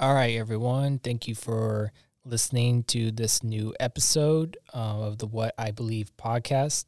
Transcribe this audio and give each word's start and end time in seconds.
All 0.00 0.14
right, 0.14 0.34
everyone. 0.36 0.98
Thank 0.98 1.28
you 1.28 1.34
for 1.34 1.92
listening 2.24 2.84
to 2.84 3.10
this 3.10 3.44
new 3.44 3.74
episode 3.78 4.56
uh, 4.72 5.02
of 5.02 5.18
the 5.18 5.26
What 5.26 5.54
I 5.58 5.72
Believe 5.72 6.10
podcast. 6.16 6.86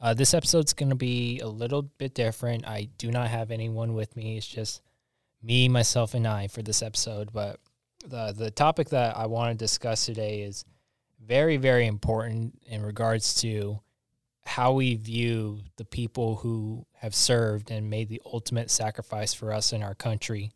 Uh, 0.00 0.14
this 0.14 0.32
episode's 0.32 0.72
going 0.72 0.90
to 0.90 0.94
be 0.94 1.40
a 1.40 1.48
little 1.48 1.82
bit 1.82 2.14
different. 2.14 2.64
I 2.64 2.88
do 2.98 3.10
not 3.10 3.26
have 3.30 3.50
anyone 3.50 3.94
with 3.94 4.14
me. 4.14 4.36
It's 4.36 4.46
just 4.46 4.80
me, 5.42 5.68
myself, 5.68 6.14
and 6.14 6.24
I 6.24 6.46
for 6.46 6.62
this 6.62 6.82
episode. 6.82 7.32
But 7.32 7.58
the 8.06 8.32
the 8.32 8.52
topic 8.52 8.90
that 8.90 9.16
I 9.16 9.26
want 9.26 9.50
to 9.50 9.64
discuss 9.64 10.06
today 10.06 10.42
is 10.42 10.64
very, 11.20 11.56
very 11.56 11.88
important 11.88 12.62
in 12.68 12.80
regards 12.84 13.34
to 13.40 13.80
how 14.44 14.74
we 14.74 14.94
view 14.94 15.58
the 15.78 15.84
people 15.84 16.36
who 16.36 16.86
have 16.98 17.16
served 17.16 17.72
and 17.72 17.90
made 17.90 18.08
the 18.08 18.22
ultimate 18.24 18.70
sacrifice 18.70 19.34
for 19.34 19.52
us 19.52 19.72
in 19.72 19.82
our 19.82 19.96
country. 19.96 20.52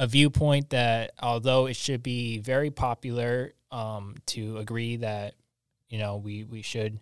A 0.00 0.06
viewpoint 0.06 0.70
that, 0.70 1.10
although 1.20 1.66
it 1.66 1.76
should 1.76 2.02
be 2.02 2.38
very 2.38 2.70
popular 2.70 3.52
um, 3.70 4.14
to 4.28 4.56
agree 4.56 4.96
that, 4.96 5.34
you 5.90 5.98
know, 5.98 6.16
we, 6.16 6.42
we 6.44 6.62
should 6.62 7.00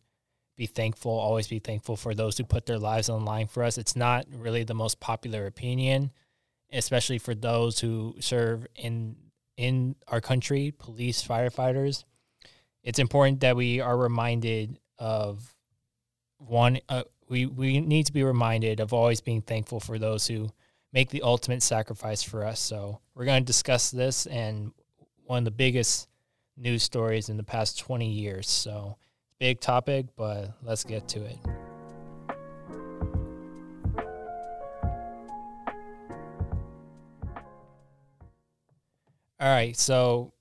be 0.57 0.66
thankful, 0.66 1.12
always 1.12 1.47
be 1.47 1.61
thankful 1.61 1.97
for 1.97 2.12
those 2.12 2.37
who 2.37 2.43
put 2.43 2.66
their 2.66 2.77
lives 2.79 3.09
on 3.09 3.21
the 3.21 3.24
line 3.24 3.47
for 3.47 3.62
us. 3.62 3.79
It's 3.79 3.95
not 3.95 4.27
really 4.37 4.65
the 4.65 4.74
most 4.74 4.98
popular 4.98 5.47
opinion, 5.47 6.11
especially 6.73 7.19
for 7.19 7.37
those 7.37 7.79
who 7.79 8.16
serve 8.19 8.66
in 8.74 9.15
in 9.57 9.95
our 10.09 10.21
country, 10.21 10.74
police, 10.77 11.24
firefighters. 11.24 12.02
It's 12.83 12.99
important 12.99 13.41
that 13.41 13.55
we 13.55 13.80
are 13.80 13.96
reminded 13.96 14.80
of 14.99 15.55
one 16.38 16.80
uh, 16.88 17.05
we 17.29 17.46
we 17.46 17.80
need 17.80 18.07
to 18.07 18.12
be 18.12 18.24
reminded 18.24 18.80
of 18.80 18.93
always 18.93 19.21
being 19.21 19.43
thankful 19.43 19.79
for 19.79 20.01
those 20.01 20.27
who 20.27 20.51
make 20.92 21.10
the 21.10 21.23
ultimate 21.23 21.62
sacrifice 21.62 22.23
for 22.23 22.45
us. 22.45 22.60
So 22.60 23.01
we're 23.15 23.24
going 23.24 23.42
to 23.42 23.46
discuss 23.46 23.91
this 23.91 24.27
and 24.27 24.73
one 25.24 25.38
of 25.38 25.45
the 25.45 25.51
biggest 25.51 26.09
news 26.56 26.83
stories 26.83 27.29
in 27.29 27.37
the 27.37 27.42
past 27.42 27.79
20 27.79 28.10
years. 28.10 28.49
So 28.49 28.96
big 29.38 29.60
topic, 29.60 30.07
but 30.16 30.54
let's 30.63 30.85
get 30.85 31.09
to 31.09 31.24
it. 31.24 31.38
All 39.41 39.46
right, 39.46 39.76
so 39.76 40.32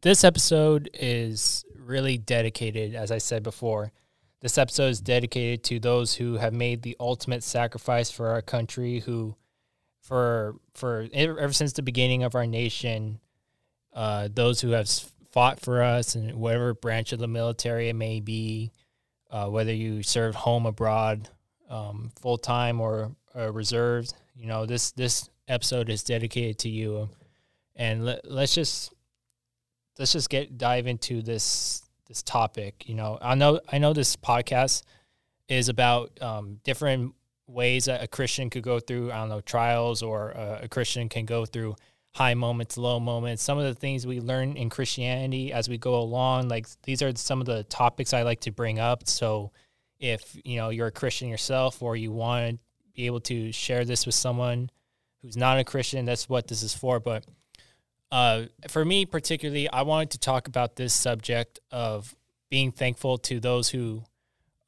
this 0.00 0.24
episode 0.24 0.90
is 0.92 1.64
really 1.76 2.18
dedicated, 2.18 2.96
as 2.96 3.12
I 3.12 3.18
said 3.18 3.44
before, 3.44 3.92
this 4.40 4.58
episode 4.58 4.88
is 4.88 5.00
dedicated 5.00 5.62
to 5.64 5.78
those 5.78 6.14
who 6.14 6.34
have 6.38 6.52
made 6.52 6.82
the 6.82 6.96
ultimate 6.98 7.44
sacrifice 7.44 8.10
for 8.10 8.28
our 8.28 8.42
country, 8.42 9.00
who, 9.00 9.36
for 10.00 10.56
for 10.74 11.08
ever 11.12 11.52
since 11.52 11.72
the 11.72 11.82
beginning 11.82 12.22
of 12.22 12.34
our 12.34 12.46
nation, 12.46 13.20
uh, 13.92 14.28
those 14.32 14.60
who 14.60 14.70
have 14.70 14.88
fought 15.30 15.60
for 15.60 15.82
us 15.82 16.16
in 16.16 16.38
whatever 16.38 16.74
branch 16.74 17.12
of 17.12 17.18
the 17.18 17.28
military 17.28 17.88
it 17.88 17.94
may 17.94 18.20
be, 18.20 18.72
uh, 19.30 19.46
whether 19.46 19.72
you 19.72 20.02
serve 20.02 20.34
home 20.34 20.66
abroad, 20.66 21.28
um, 21.68 22.10
full 22.20 22.38
time 22.38 22.80
or, 22.80 23.12
or 23.34 23.52
reserved. 23.52 24.14
You 24.34 24.46
know 24.46 24.66
this 24.66 24.92
this 24.92 25.28
episode 25.48 25.90
is 25.90 26.02
dedicated 26.02 26.58
to 26.60 26.68
you, 26.68 27.10
and 27.76 28.04
let, 28.04 28.30
let's 28.30 28.54
just 28.54 28.92
let's 29.98 30.12
just 30.12 30.30
get 30.30 30.58
dive 30.58 30.86
into 30.86 31.22
this 31.22 31.82
this 32.08 32.22
topic. 32.22 32.88
You 32.88 32.94
know, 32.94 33.18
I 33.20 33.34
know 33.34 33.60
I 33.70 33.78
know 33.78 33.92
this 33.92 34.16
podcast 34.16 34.82
is 35.48 35.68
about 35.68 36.20
um, 36.22 36.60
different 36.64 37.14
ways 37.50 37.86
that 37.86 38.02
a 38.02 38.08
Christian 38.08 38.50
could 38.50 38.62
go 38.62 38.80
through. 38.80 39.12
I 39.12 39.16
don't 39.16 39.28
know 39.28 39.40
trials, 39.40 40.02
or 40.02 40.36
uh, 40.36 40.60
a 40.62 40.68
Christian 40.68 41.08
can 41.08 41.24
go 41.24 41.44
through 41.44 41.76
high 42.14 42.34
moments, 42.34 42.76
low 42.76 42.98
moments. 42.98 43.42
Some 43.42 43.58
of 43.58 43.64
the 43.64 43.74
things 43.74 44.06
we 44.06 44.20
learn 44.20 44.56
in 44.56 44.70
Christianity 44.70 45.52
as 45.52 45.68
we 45.68 45.78
go 45.78 45.96
along, 45.96 46.48
like 46.48 46.66
these 46.82 47.02
are 47.02 47.14
some 47.16 47.40
of 47.40 47.46
the 47.46 47.64
topics 47.64 48.12
I 48.12 48.22
like 48.22 48.40
to 48.40 48.52
bring 48.52 48.78
up. 48.78 49.08
So, 49.08 49.52
if 49.98 50.36
you 50.44 50.56
know 50.56 50.70
you're 50.70 50.88
a 50.88 50.92
Christian 50.92 51.28
yourself, 51.28 51.82
or 51.82 51.96
you 51.96 52.12
want 52.12 52.52
to 52.52 52.58
be 52.94 53.06
able 53.06 53.20
to 53.20 53.52
share 53.52 53.84
this 53.84 54.06
with 54.06 54.14
someone 54.14 54.70
who's 55.22 55.36
not 55.36 55.58
a 55.58 55.64
Christian, 55.64 56.04
that's 56.04 56.28
what 56.28 56.48
this 56.48 56.62
is 56.62 56.74
for. 56.74 57.00
But 57.00 57.24
uh, 58.10 58.44
for 58.68 58.84
me, 58.84 59.06
particularly, 59.06 59.68
I 59.70 59.82
wanted 59.82 60.10
to 60.10 60.18
talk 60.18 60.48
about 60.48 60.76
this 60.76 60.94
subject 60.94 61.60
of 61.70 62.14
being 62.48 62.72
thankful 62.72 63.18
to 63.18 63.38
those 63.40 63.68
who 63.68 64.02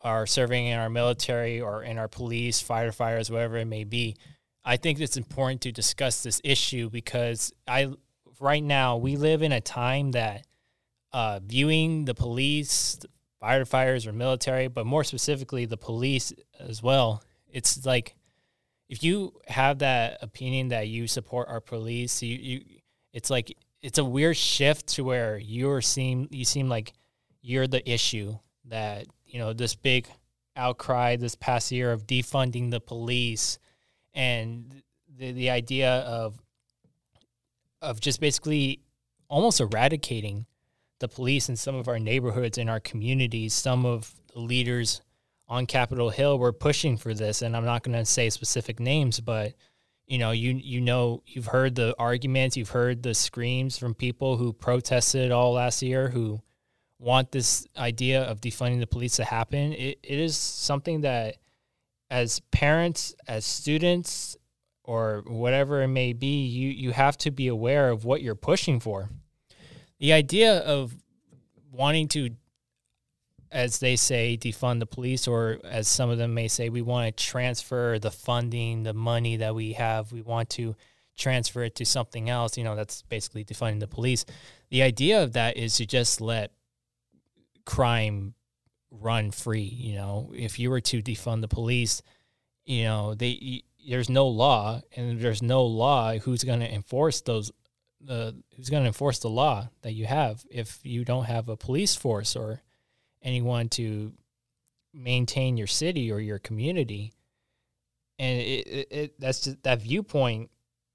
are 0.02 0.26
serving 0.26 0.66
in 0.66 0.78
our 0.78 0.90
military 0.90 1.60
or 1.60 1.82
in 1.82 1.98
our 1.98 2.08
police, 2.08 2.62
firefighters, 2.62 3.30
whatever 3.30 3.56
it 3.56 3.66
may 3.66 3.84
be. 3.84 4.16
I 4.64 4.76
think 4.76 5.00
it's 5.00 5.16
important 5.16 5.60
to 5.62 5.72
discuss 5.72 6.22
this 6.22 6.40
issue 6.44 6.90
because 6.90 7.52
I 7.66 7.92
right 8.40 8.62
now 8.62 8.96
we 8.96 9.16
live 9.16 9.42
in 9.42 9.52
a 9.52 9.60
time 9.60 10.12
that 10.12 10.46
uh, 11.12 11.40
viewing 11.44 12.04
the 12.04 12.14
police, 12.14 12.98
firefighters, 13.42 14.06
or 14.06 14.12
military, 14.12 14.68
but 14.68 14.86
more 14.86 15.04
specifically 15.04 15.66
the 15.66 15.76
police 15.76 16.32
as 16.58 16.82
well. 16.82 17.22
It's 17.48 17.84
like 17.84 18.14
if 18.88 19.02
you 19.02 19.32
have 19.48 19.78
that 19.80 20.18
opinion 20.22 20.68
that 20.68 20.88
you 20.88 21.06
support 21.06 21.48
our 21.48 21.60
police, 21.60 22.22
you, 22.22 22.36
you 22.36 22.64
it's 23.12 23.30
like 23.30 23.56
it's 23.82 23.98
a 23.98 24.04
weird 24.04 24.36
shift 24.36 24.86
to 24.88 25.04
where 25.04 25.38
you're 25.38 25.80
seem 25.80 26.28
you 26.30 26.44
seem 26.44 26.68
like 26.68 26.92
you're 27.42 27.66
the 27.66 27.88
issue 27.90 28.38
that 28.66 29.06
you 29.32 29.38
know 29.38 29.52
this 29.52 29.74
big 29.74 30.06
outcry 30.54 31.16
this 31.16 31.34
past 31.34 31.72
year 31.72 31.90
of 31.90 32.06
defunding 32.06 32.70
the 32.70 32.80
police 32.80 33.58
and 34.14 34.82
the 35.18 35.32
the 35.32 35.50
idea 35.50 35.90
of 35.90 36.38
of 37.80 37.98
just 37.98 38.20
basically 38.20 38.80
almost 39.28 39.60
eradicating 39.60 40.46
the 41.00 41.08
police 41.08 41.48
in 41.48 41.56
some 41.56 41.74
of 41.74 41.88
our 41.88 41.98
neighborhoods 41.98 42.58
in 42.58 42.68
our 42.68 42.78
communities. 42.78 43.54
Some 43.54 43.84
of 43.84 44.14
the 44.32 44.38
leaders 44.38 45.00
on 45.48 45.66
Capitol 45.66 46.10
Hill 46.10 46.38
were 46.38 46.52
pushing 46.52 46.96
for 46.96 47.12
this 47.12 47.42
and 47.42 47.56
I'm 47.56 47.64
not 47.64 47.82
going 47.82 47.98
to 47.98 48.04
say 48.04 48.30
specific 48.30 48.78
names 48.78 49.18
but 49.20 49.54
you 50.06 50.18
know 50.18 50.30
you 50.30 50.52
you 50.52 50.80
know 50.80 51.22
you've 51.26 51.46
heard 51.46 51.74
the 51.74 51.94
arguments 51.98 52.56
you've 52.56 52.70
heard 52.70 53.02
the 53.02 53.14
screams 53.14 53.78
from 53.78 53.94
people 53.94 54.36
who 54.36 54.52
protested 54.52 55.32
all 55.32 55.54
last 55.54 55.82
year 55.82 56.08
who 56.08 56.40
want 57.02 57.32
this 57.32 57.66
idea 57.76 58.22
of 58.22 58.40
defunding 58.40 58.80
the 58.80 58.86
police 58.86 59.16
to 59.16 59.24
happen 59.24 59.72
it, 59.72 59.98
it 60.02 60.18
is 60.18 60.36
something 60.36 61.02
that 61.02 61.36
as 62.10 62.40
parents 62.50 63.14
as 63.26 63.44
students 63.44 64.36
or 64.84 65.22
whatever 65.26 65.82
it 65.82 65.88
may 65.88 66.12
be 66.12 66.46
you 66.46 66.70
you 66.70 66.92
have 66.92 67.16
to 67.16 67.30
be 67.30 67.48
aware 67.48 67.90
of 67.90 68.04
what 68.04 68.22
you're 68.22 68.34
pushing 68.34 68.78
for 68.78 69.10
the 69.98 70.12
idea 70.12 70.58
of 70.58 70.94
wanting 71.70 72.08
to 72.08 72.30
as 73.52 73.78
they 73.78 73.96
say, 73.96 74.38
defund 74.40 74.80
the 74.80 74.86
police, 74.86 75.28
or 75.28 75.58
as 75.62 75.86
some 75.86 76.08
of 76.08 76.16
them 76.16 76.32
may 76.32 76.48
say, 76.48 76.70
we 76.70 76.80
want 76.80 77.14
to 77.16 77.24
transfer 77.24 77.98
the 77.98 78.10
funding, 78.10 78.82
the 78.82 78.94
money 78.94 79.36
that 79.36 79.54
we 79.54 79.74
have, 79.74 80.10
we 80.10 80.22
want 80.22 80.48
to 80.48 80.74
transfer 81.16 81.62
it 81.62 81.74
to 81.76 81.84
something 81.84 82.30
else. 82.30 82.56
You 82.56 82.64
know, 82.64 82.74
that's 82.74 83.02
basically 83.02 83.44
defunding 83.44 83.80
the 83.80 83.86
police. 83.86 84.24
The 84.70 84.82
idea 84.82 85.22
of 85.22 85.34
that 85.34 85.58
is 85.58 85.76
to 85.76 85.86
just 85.86 86.20
let 86.20 86.52
crime 87.64 88.34
run 88.90 89.30
free. 89.30 89.62
You 89.62 89.94
know, 89.96 90.32
if 90.34 90.58
you 90.58 90.70
were 90.70 90.80
to 90.80 91.02
defund 91.02 91.40
the 91.40 91.48
police, 91.48 92.02
you 92.64 92.84
know, 92.84 93.14
they 93.14 93.64
there's 93.88 94.08
no 94.08 94.28
law, 94.28 94.80
and 94.96 95.20
there's 95.20 95.42
no 95.42 95.64
law. 95.64 96.14
Who's 96.18 96.44
going 96.44 96.60
to 96.60 96.72
enforce 96.72 97.20
those? 97.20 97.50
The 98.00 98.34
who's 98.56 98.70
going 98.70 98.82
to 98.82 98.88
enforce 98.88 99.20
the 99.20 99.30
law 99.30 99.68
that 99.82 99.92
you 99.92 100.06
have 100.06 100.44
if 100.50 100.80
you 100.82 101.04
don't 101.04 101.24
have 101.24 101.48
a 101.48 101.56
police 101.56 101.94
force 101.94 102.34
or 102.34 102.60
anyone 103.22 103.68
to 103.68 104.12
maintain 104.94 105.56
your 105.56 105.66
city 105.66 106.12
or 106.12 106.20
your 106.20 106.38
community 106.38 107.12
and 108.18 108.40
it, 108.40 108.66
it, 108.66 108.88
it, 108.90 109.20
that's 109.20 109.42
just, 109.42 109.62
that 109.62 109.80
viewpoint 109.80 110.50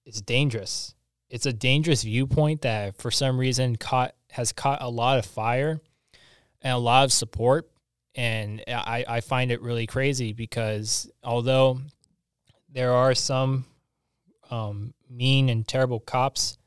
is 0.06 0.22
dangerous 0.22 0.94
it's 1.30 1.46
a 1.46 1.54
dangerous 1.54 2.04
viewpoint 2.04 2.62
that 2.62 2.96
for 2.96 3.10
some 3.12 3.40
reason 3.40 3.76
caught 3.76 4.14
has 4.30 4.52
caught 4.52 4.82
a 4.82 4.90
lot 4.90 5.18
of 5.18 5.26
fire 5.26 5.82
and 6.62 6.74
a 6.74 6.78
lot 6.78 7.04
of 7.04 7.12
support 7.12 7.70
and 8.16 8.64
I, 8.68 9.06
I 9.08 9.22
find 9.22 9.52
it 9.52 9.62
really 9.62 9.86
crazy 9.86 10.34
because 10.34 11.10
although 11.24 11.82
there 12.70 12.94
are 12.94 13.14
some 13.14 13.66
um, 14.50 14.94
mean 15.10 15.50
and 15.50 15.68
terrible 15.68 16.00
cops 16.00 16.58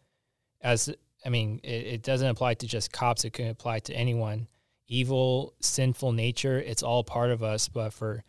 as 0.61 0.93
i 1.25 1.29
mean 1.29 1.61
it, 1.63 1.87
it 1.87 2.03
doesn't 2.03 2.29
apply 2.29 2.55
to 2.55 2.67
just 2.67 2.93
cops 2.93 3.25
it 3.25 3.33
can 3.33 3.49
apply 3.49 3.81
to 3.81 3.95
anyone 3.95 4.47
evil, 4.91 5.55
sinful 5.61 6.13
nature. 6.13 6.59
It's 6.59 6.83
all 6.83 7.05
part 7.05 7.31
of 7.31 7.43
us. 7.43 7.69
But 7.69 7.95
for 7.95 8.25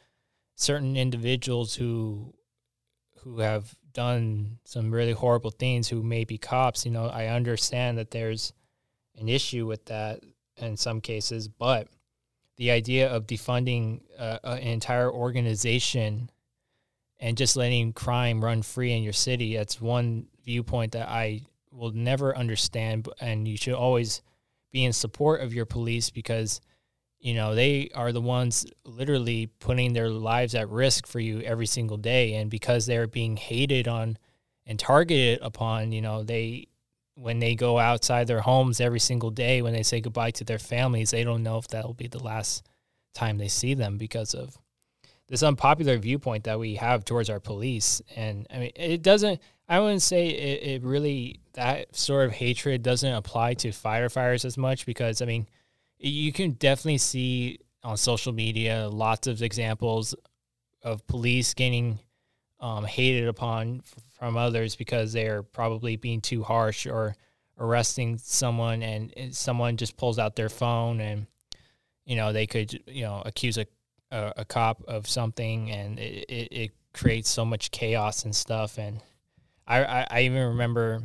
certain 0.55 0.95
individuals 0.95 1.75
who 1.75 2.33
who 3.23 3.39
have 3.39 3.75
done 3.93 4.59
some 4.63 4.91
really 4.91 5.11
horrible 5.11 5.51
things, 5.51 5.89
who 5.89 6.01
may 6.01 6.23
be 6.23 6.37
cops, 6.37 6.85
you 6.85 6.91
know, 6.91 7.07
I 7.07 7.27
understand 7.27 7.97
that 7.97 8.11
there's 8.11 8.53
an 9.15 9.27
issue 9.27 9.67
with 9.67 9.85
that 9.85 10.21
in 10.61 10.77
some 10.77 11.01
cases. 11.01 11.47
But 11.47 11.87
the 12.57 12.71
idea 12.71 13.09
of 13.09 13.27
defunding 13.27 14.01
uh, 14.17 14.39
an 14.43 14.59
entire 14.59 15.11
organization 15.11 16.29
and 17.19 17.37
just 17.37 17.55
letting 17.55 17.93
crime 17.93 18.43
run 18.43 18.61
free 18.61 18.93
in 18.93 19.03
your 19.03 19.13
city, 19.13 19.55
that's 19.55 19.79
one 19.79 20.27
viewpoint 20.43 20.93
that 20.93 21.07
I 21.07 21.41
will 21.71 21.91
never 21.91 22.35
understand, 22.35 23.07
and 23.19 23.47
you 23.47 23.57
should 23.57 23.73
always 23.73 24.21
be 24.71 24.83
in 24.83 24.93
support 24.93 25.41
of 25.41 25.53
your 25.53 25.65
police 25.65 26.09
because 26.09 26.61
you 27.19 27.33
know 27.33 27.53
they 27.53 27.89
are 27.93 28.11
the 28.11 28.21
ones 28.21 28.65
literally 28.85 29.47
putting 29.59 29.93
their 29.93 30.09
lives 30.09 30.55
at 30.55 30.69
risk 30.69 31.05
for 31.05 31.19
you 31.19 31.41
every 31.41 31.65
single 31.65 31.97
day 31.97 32.35
and 32.35 32.49
because 32.49 32.85
they're 32.85 33.07
being 33.07 33.37
hated 33.37 33.87
on 33.87 34.17
and 34.65 34.79
targeted 34.79 35.39
upon 35.41 35.91
you 35.91 36.01
know 36.01 36.23
they 36.23 36.67
when 37.15 37.39
they 37.39 37.55
go 37.55 37.77
outside 37.77 38.27
their 38.27 38.41
homes 38.41 38.79
every 38.79 38.99
single 38.99 39.29
day 39.29 39.61
when 39.61 39.73
they 39.73 39.83
say 39.83 40.01
goodbye 40.01 40.31
to 40.31 40.43
their 40.43 40.59
families 40.59 41.11
they 41.11 41.23
don't 41.23 41.43
know 41.43 41.57
if 41.57 41.67
that'll 41.67 41.93
be 41.93 42.07
the 42.07 42.23
last 42.23 42.65
time 43.13 43.37
they 43.37 43.47
see 43.47 43.73
them 43.73 43.97
because 43.97 44.33
of 44.33 44.57
this 45.31 45.43
unpopular 45.43 45.97
viewpoint 45.97 46.43
that 46.43 46.59
we 46.59 46.75
have 46.75 47.05
towards 47.05 47.29
our 47.29 47.39
police. 47.39 48.01
And 48.15 48.45
i 48.51 48.57
mean 48.59 48.71
it 48.75 49.01
doesn't 49.01 49.39
i 49.67 49.79
wouldn't 49.79 50.01
say 50.01 50.27
it, 50.27 50.63
it 50.63 50.83
really 50.83 51.39
that 51.53 51.95
sort 51.95 52.25
of 52.25 52.33
hatred 52.33 52.83
doesn't 52.83 53.13
apply 53.13 53.55
to 53.55 53.69
firefighters 53.69 54.45
as 54.45 54.57
much 54.57 54.85
because 54.85 55.21
i 55.21 55.25
mean 55.25 55.47
you 55.97 56.31
can 56.33 56.51
definitely 56.51 56.97
see 56.97 57.59
on 57.83 57.97
social 57.97 58.33
media 58.33 58.89
lots 58.89 59.27
of 59.27 59.41
examples 59.41 60.15
of 60.83 61.05
police 61.07 61.53
getting 61.53 61.99
um, 62.59 62.83
hated 62.85 63.27
upon 63.27 63.81
from 64.21 64.37
others 64.37 64.75
because 64.75 65.13
they're 65.13 65.41
probably 65.41 65.95
being 65.95 66.21
too 66.21 66.43
harsh 66.43 66.85
or 66.85 67.15
arresting 67.57 68.19
someone 68.19 68.83
and 68.83 69.11
someone 69.35 69.77
just 69.77 69.97
pulls 69.97 70.19
out 70.19 70.35
their 70.35 70.47
phone 70.47 71.01
and 71.01 71.25
you 72.05 72.15
know 72.15 72.31
they 72.31 72.45
could 72.45 72.83
you 72.85 73.01
know 73.01 73.23
accuse 73.25 73.57
a 73.57 73.65
a, 74.11 74.33
a 74.37 74.45
cop 74.45 74.83
of 74.87 75.07
something 75.07 75.71
and 75.71 75.97
it, 75.97 76.25
it, 76.29 76.47
it, 76.51 76.71
creates 76.93 77.31
so 77.31 77.45
much 77.45 77.71
chaos 77.71 78.25
and 78.25 78.35
stuff. 78.35 78.77
And 78.77 78.99
I, 79.65 79.83
I, 79.85 80.07
I 80.11 80.21
even 80.23 80.49
remember 80.49 81.03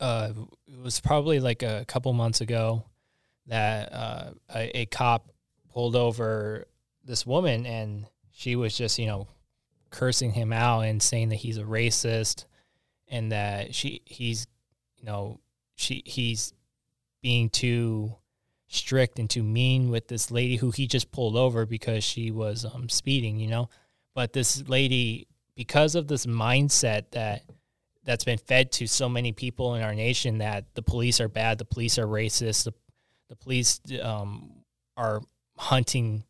uh, 0.00 0.32
it 0.66 0.82
was 0.82 1.00
probably 1.00 1.38
like 1.38 1.62
a 1.62 1.84
couple 1.86 2.10
months 2.14 2.40
ago 2.40 2.84
that 3.46 3.92
uh, 3.92 4.30
a, 4.54 4.80
a 4.80 4.86
cop 4.86 5.28
pulled 5.70 5.96
over 5.96 6.64
this 7.04 7.26
woman 7.26 7.66
and 7.66 8.06
she 8.32 8.56
was 8.56 8.74
just 8.74 8.98
you 8.98 9.06
know 9.06 9.28
cursing 9.90 10.32
him 10.32 10.52
out 10.52 10.80
and 10.80 11.02
saying 11.02 11.30
that 11.30 11.36
he's 11.36 11.58
a 11.58 11.62
racist 11.62 12.44
and 13.08 13.32
that 13.32 13.74
she 13.74 14.02
he's 14.04 14.46
you 14.96 15.04
know 15.04 15.40
she 15.74 16.02
he's 16.06 16.52
being 17.22 17.50
too 17.50 18.14
strict 18.68 19.18
and 19.18 19.28
too 19.28 19.42
mean 19.42 19.90
with 19.90 20.06
this 20.08 20.30
lady 20.30 20.56
who 20.56 20.70
he 20.70 20.86
just 20.86 21.10
pulled 21.10 21.36
over 21.36 21.66
because 21.66 22.04
she 22.04 22.30
was 22.30 22.64
um, 22.64 22.88
speeding 22.88 23.38
you 23.40 23.48
know? 23.48 23.68
But 24.14 24.32
this 24.32 24.68
lady 24.68 25.26
because 25.54 25.94
of 25.94 26.08
this 26.08 26.26
mindset 26.26 27.10
that 27.12 27.42
that's 28.04 28.24
been 28.24 28.38
fed 28.38 28.72
to 28.72 28.86
so 28.86 29.08
many 29.08 29.32
people 29.32 29.74
in 29.74 29.82
our 29.82 29.94
nation 29.94 30.38
that 30.38 30.64
the 30.74 30.82
police 30.82 31.20
are 31.20 31.28
bad 31.28 31.58
the 31.58 31.64
police 31.64 31.98
are 31.98 32.06
racist 32.06 32.64
the 32.64 32.72
the 33.28 33.36
police 33.36 33.80
um, 34.02 34.50
are 34.96 35.20
hunting 35.56 36.24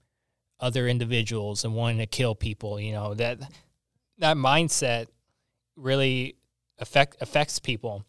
other 0.61 0.87
individuals 0.89 1.65
and 1.65 1.75
wanting 1.75 1.99
to 1.99 2.07
kill 2.07 2.35
people. 2.35 2.81
You 2.81 2.93
know 2.93 3.15
that 3.15 3.41
that 4.19 4.37
mindset 4.37 5.07
really 5.77 6.37
affect 6.79 7.17
affects 7.21 7.59
people. 7.59 8.05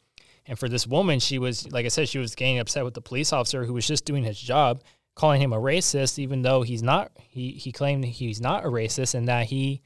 And 0.48 0.58
for 0.58 0.68
this 0.68 0.88
woman, 0.88 1.20
she 1.20 1.40
was 1.40 1.72
like 1.72 1.86
I 1.86 1.90
said, 1.90 2.10
she 2.10 2.20
was 2.20 2.36
getting 2.36 2.60
upset 2.60 2.84
with 2.84 2.94
the 2.94 3.02
police 3.02 3.32
officer 3.32 3.66
who 3.66 3.74
was 3.74 3.88
just 3.88 4.06
doing 4.06 4.24
his 4.24 4.40
job, 4.40 4.84
calling 5.16 5.42
him 5.42 5.54
a 5.54 5.58
racist, 5.58 6.20
even 6.20 6.42
though 6.42 6.62
he's 6.64 6.84
not. 6.84 7.12
He 7.30 7.52
he 7.52 7.72
claimed 7.72 8.04
he's 8.06 8.42
not 8.42 8.66
a 8.66 8.70
racist 8.70 9.16
and 9.16 9.28
that 9.28 9.48
he 9.48 9.82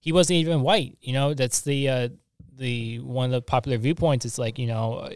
he 0.00 0.12
wasn't 0.12 0.38
even 0.38 0.62
white. 0.62 0.96
You 1.00 1.12
know, 1.12 1.34
that's 1.34 1.60
the 1.60 1.88
uh, 1.88 2.08
the 2.56 3.00
one 3.00 3.26
of 3.26 3.32
the 3.32 3.42
popular 3.42 3.78
viewpoints. 3.78 4.24
It's 4.24 4.38
like 4.38 4.58
you 4.58 4.66
know 4.66 5.10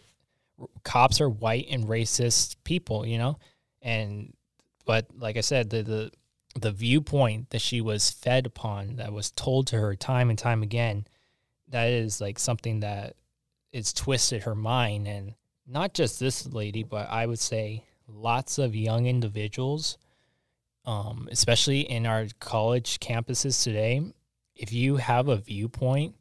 cops 0.84 1.20
are 1.20 1.28
white 1.28 1.66
and 1.70 1.86
racist 1.86 2.56
people, 2.64 3.06
you 3.06 3.18
know? 3.18 3.38
And 3.80 4.34
but 4.84 5.06
like 5.16 5.36
I 5.36 5.40
said, 5.40 5.70
the 5.70 5.82
the 5.82 6.10
the 6.54 6.72
viewpoint 6.72 7.50
that 7.50 7.60
she 7.60 7.80
was 7.80 8.10
fed 8.10 8.46
upon 8.46 8.96
that 8.96 9.12
was 9.12 9.30
told 9.30 9.66
to 9.68 9.78
her 9.78 9.94
time 9.94 10.30
and 10.30 10.38
time 10.38 10.62
again, 10.62 11.06
that 11.68 11.88
is 11.88 12.20
like 12.20 12.38
something 12.38 12.80
that 12.80 13.16
it's 13.72 13.92
twisted 13.92 14.42
her 14.42 14.54
mind. 14.54 15.08
And 15.08 15.34
not 15.66 15.94
just 15.94 16.20
this 16.20 16.46
lady, 16.46 16.82
but 16.82 17.08
I 17.08 17.26
would 17.26 17.38
say 17.38 17.84
lots 18.06 18.58
of 18.58 18.76
young 18.76 19.06
individuals, 19.06 19.96
um, 20.84 21.28
especially 21.30 21.80
in 21.80 22.06
our 22.06 22.26
college 22.40 23.00
campuses 23.00 23.62
today, 23.62 24.02
if 24.54 24.72
you 24.72 24.96
have 24.96 25.28
a 25.28 25.36
viewpoint 25.36 26.14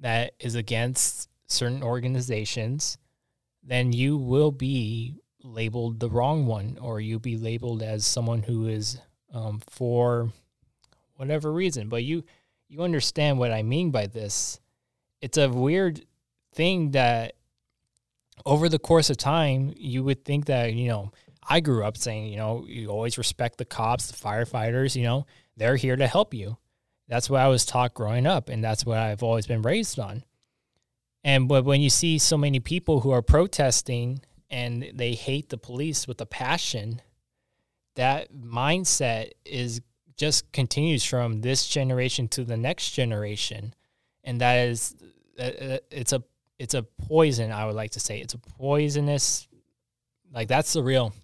that 0.00 0.32
is 0.38 0.54
against 0.54 1.28
certain 1.46 1.82
organizations, 1.82 2.98
then 3.62 3.92
you 3.92 4.16
will 4.16 4.52
be 4.52 5.14
labeled 5.42 6.00
the 6.00 6.10
wrong 6.10 6.46
one, 6.46 6.78
or 6.80 7.00
you'll 7.00 7.18
be 7.18 7.36
labeled 7.36 7.82
as 7.82 8.04
someone 8.04 8.42
who 8.42 8.68
is 8.68 9.00
um, 9.32 9.60
for 9.68 10.32
whatever 11.16 11.52
reason. 11.52 11.88
But 11.88 12.04
you 12.04 12.24
you 12.68 12.82
understand 12.82 13.38
what 13.38 13.52
I 13.52 13.62
mean 13.62 13.90
by 13.90 14.06
this. 14.06 14.60
It's 15.20 15.38
a 15.38 15.48
weird 15.48 16.04
thing 16.54 16.92
that 16.92 17.34
over 18.46 18.68
the 18.68 18.78
course 18.78 19.10
of 19.10 19.16
time, 19.16 19.72
you 19.76 20.04
would 20.04 20.24
think 20.24 20.46
that 20.46 20.74
you 20.74 20.88
know. 20.88 21.12
I 21.52 21.60
grew 21.60 21.82
up 21.82 21.96
saying, 21.96 22.26
you 22.26 22.36
know, 22.36 22.64
you 22.68 22.90
always 22.90 23.18
respect 23.18 23.58
the 23.58 23.64
cops, 23.64 24.06
the 24.06 24.16
firefighters. 24.16 24.94
You 24.94 25.02
know, 25.02 25.26
they're 25.56 25.76
here 25.76 25.96
to 25.96 26.06
help 26.06 26.32
you. 26.32 26.58
That's 27.08 27.28
what 27.28 27.40
I 27.40 27.48
was 27.48 27.66
taught 27.66 27.92
growing 27.92 28.24
up, 28.24 28.48
and 28.48 28.62
that's 28.62 28.86
what 28.86 28.98
I've 28.98 29.22
always 29.22 29.46
been 29.46 29.62
raised 29.62 29.98
on. 29.98 30.22
And 31.24 31.48
but 31.48 31.64
when 31.64 31.80
you 31.80 31.90
see 31.90 32.18
so 32.18 32.38
many 32.38 32.60
people 32.60 33.00
who 33.00 33.10
are 33.10 33.22
protesting 33.22 34.20
and 34.48 34.90
they 34.94 35.14
hate 35.14 35.48
the 35.48 35.58
police 35.58 36.06
with 36.06 36.20
a 36.20 36.26
passion, 36.26 37.02
that 37.96 38.32
mindset 38.32 39.30
is 39.44 39.80
just 40.16 40.50
continues 40.52 41.04
from 41.04 41.40
this 41.40 41.66
generation 41.66 42.28
to 42.28 42.44
the 42.44 42.56
next 42.56 42.90
generation, 42.90 43.74
and 44.24 44.40
that 44.40 44.68
is 44.68 44.94
uh, 45.38 45.42
uh, 45.42 45.78
it's 45.90 46.12
a 46.12 46.22
it's 46.58 46.74
a 46.74 46.82
poison. 46.82 47.50
I 47.52 47.66
would 47.66 47.74
like 47.74 47.92
to 47.92 48.00
say 48.00 48.20
it's 48.20 48.34
a 48.34 48.38
poisonous, 48.38 49.48
like 50.32 50.48
that's 50.48 50.72
the 50.72 50.82
real, 50.82 51.14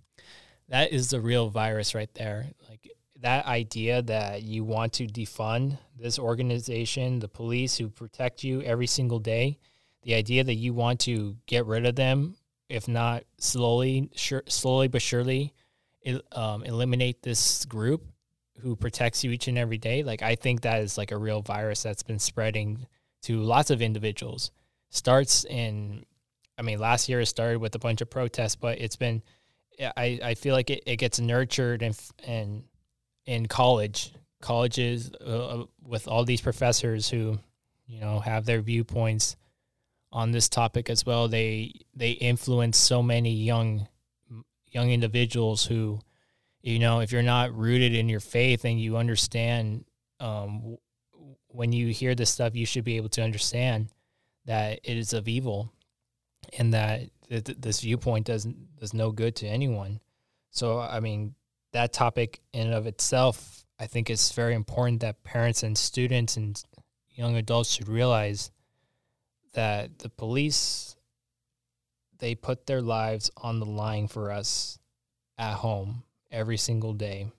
that 0.69 0.93
is 0.93 1.11
the 1.11 1.21
real 1.21 1.51
virus 1.51 1.95
right 1.95 2.13
there. 2.15 2.47
Like 2.69 2.91
that 3.21 3.47
idea 3.47 4.03
that 4.03 4.43
you 4.43 4.65
want 4.65 4.95
to 4.95 5.07
defund 5.07 5.79
this 5.99 6.19
organization, 6.19 7.19
the 7.19 7.29
police 7.29 7.77
who 7.77 7.89
protect 7.89 8.45
you 8.45 8.63
every 8.63 8.87
single 8.87 9.19
day 9.19 9.59
the 10.07 10.15
idea 10.15 10.45
that 10.45 10.55
you 10.55 10.73
want 10.73 11.01
to 11.01 11.37
get 11.47 11.67
rid 11.67 11.85
of 11.85 11.97
them, 11.97 12.37
if 12.69 12.87
not 12.87 13.25
slowly, 13.39 14.09
sure, 14.15 14.45
slowly 14.47 14.87
but 14.87 15.03
surely, 15.03 15.53
um, 16.33 16.65
eliminate 16.65 17.23
this 17.23 17.65
group 17.65 18.05
who 18.61 18.77
protects 18.77 19.23
you 19.23 19.31
each 19.31 19.49
and 19.49 19.59
every 19.59 19.79
day. 19.79 20.03
Like 20.03 20.23
I 20.23 20.35
think 20.35 20.63
that 20.63 20.81
is 20.81 20.97
like 20.97 21.13
a 21.13 21.17
real 21.17 21.43
virus 21.43 21.83
that's 21.83 22.03
been 22.03 22.19
spreading 22.19 22.87
to 23.23 23.41
lots 23.41 23.71
of 23.71 23.83
individuals. 23.83 24.51
Starts 24.91 25.45
in, 25.45 26.05
I 26.59 26.63
mean, 26.63 26.79
last 26.79 27.09
year 27.09 27.21
it 27.21 27.27
started 27.27 27.59
with 27.59 27.75
a 27.75 27.79
bunch 27.79 28.01
of 28.01 28.09
protests, 28.09 28.57
but 28.57 28.81
it's 28.81 28.97
been, 28.97 29.23
I, 29.81 30.19
I 30.23 30.35
feel 30.35 30.55
like 30.55 30.71
it, 30.71 30.83
it 30.87 30.97
gets 30.97 31.21
nurtured 31.21 31.83
and 31.83 31.99
and 32.27 32.65
in 33.27 33.47
college 33.47 34.13
colleges 34.41 35.11
uh, 35.15 35.65
with 35.83 36.09
all 36.09 36.25
these 36.25 36.41
professors 36.41 37.09
who 37.09 37.39
you 37.87 38.01
know 38.01 38.21
have 38.21 38.47
their 38.47 38.61
viewpoints 38.61 39.37
on 40.13 40.31
this 40.31 40.49
topic 40.49 40.89
as 40.89 41.05
well. 41.05 41.29
They 41.29 41.73
they 41.95 42.13
influence 42.13 42.79
so 42.79 43.03
many 43.03 43.33
young 43.33 43.87
young 44.77 44.91
individuals 44.91 45.65
who, 45.65 45.99
you 46.61 46.79
know, 46.79 47.01
if 47.01 47.11
you're 47.11 47.23
not 47.23 47.57
rooted 47.57 47.95
in 47.95 48.11
your 48.11 48.21
faith 48.21 48.67
and 48.67 48.79
you 48.79 48.99
understand, 48.99 49.87
um, 50.21 50.77
when 51.49 51.73
you 51.73 51.89
hear 51.89 52.15
this 52.15 52.31
stuff, 52.31 52.55
you 52.55 52.67
should 52.67 52.85
be 52.85 52.99
able 52.99 53.09
to 53.09 53.23
understand 53.23 53.89
that 54.45 54.81
it 54.85 54.97
is 54.99 55.15
of 55.15 55.29
evil, 55.29 55.73
and 56.59 56.75
that 56.75 57.09
th- 57.31 57.57
this 57.59 57.81
viewpoint 57.81 58.27
doesn't 58.27 58.77
does 58.77 58.93
no 58.93 59.11
good 59.11 59.35
to 59.37 59.47
anyone. 59.47 59.99
So, 60.51 60.79
I 60.79 61.01
mean, 61.01 61.35
that 61.73 61.95
topic 61.95 62.41
in 62.53 62.67
and 62.67 62.75
of 62.75 62.87
itself, 62.87 63.65
I 63.81 63.87
think 63.87 64.11
it's 64.11 64.33
very 64.33 64.55
important 64.55 65.01
that 65.01 65.25
parents 65.25 65.63
and 65.63 65.77
students 65.77 66.37
and 66.37 66.63
young 67.15 67.37
adults 67.37 67.73
should 67.73 67.89
realize 67.89 68.51
that 69.55 70.01
the 70.01 70.11
police 70.11 70.96
they 72.19 72.35
put 72.35 72.67
their 72.67 72.83
lives 72.83 73.31
on 73.37 73.59
the 73.59 73.67
line 73.67 74.09
for 74.09 74.31
us 74.31 74.79
at 75.39 75.55
home 75.55 76.03
every 76.31 76.57
single 76.57 76.93
day. 76.93 77.31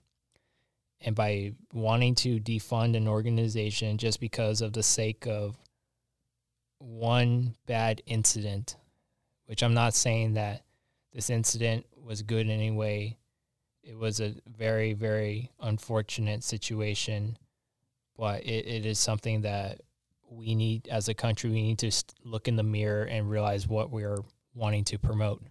And 1.00 1.14
by 1.14 1.52
wanting 1.72 2.16
to 2.16 2.40
defund 2.40 2.96
an 2.96 3.06
organization 3.06 3.98
just 3.98 4.20
because 4.20 4.60
of 4.60 4.72
the 4.72 4.82
sake 4.82 5.26
of 5.26 5.56
one 6.78 7.54
bad 7.66 8.02
incident, 8.06 8.76
which 9.46 9.62
I'm 9.62 9.74
not 9.74 9.94
saying 9.94 10.34
that 10.34 10.62
this 11.12 11.30
incident 11.30 11.86
was 12.04 12.22
good 12.22 12.46
in 12.46 12.50
any 12.50 12.70
way. 12.70 13.16
It 13.82 13.96
was 13.96 14.20
a 14.20 14.34
very, 14.46 14.92
very 14.92 15.50
unfortunate 15.60 16.42
situation, 16.42 17.38
but 18.16 18.44
it, 18.44 18.66
it 18.66 18.86
is 18.86 18.98
something 18.98 19.42
that 19.42 19.80
we 20.30 20.54
need 20.54 20.88
as 20.88 21.08
a 21.08 21.14
country 21.14 21.48
we 21.48 21.62
need 21.62 21.78
to 21.78 21.90
look 22.24 22.48
in 22.48 22.56
the 22.56 22.62
mirror 22.62 23.04
and 23.04 23.30
realize 23.30 23.66
what 23.66 23.90
we're 23.90 24.18
wanting 24.58 24.84
to 24.84 24.98
promote. 24.98 25.42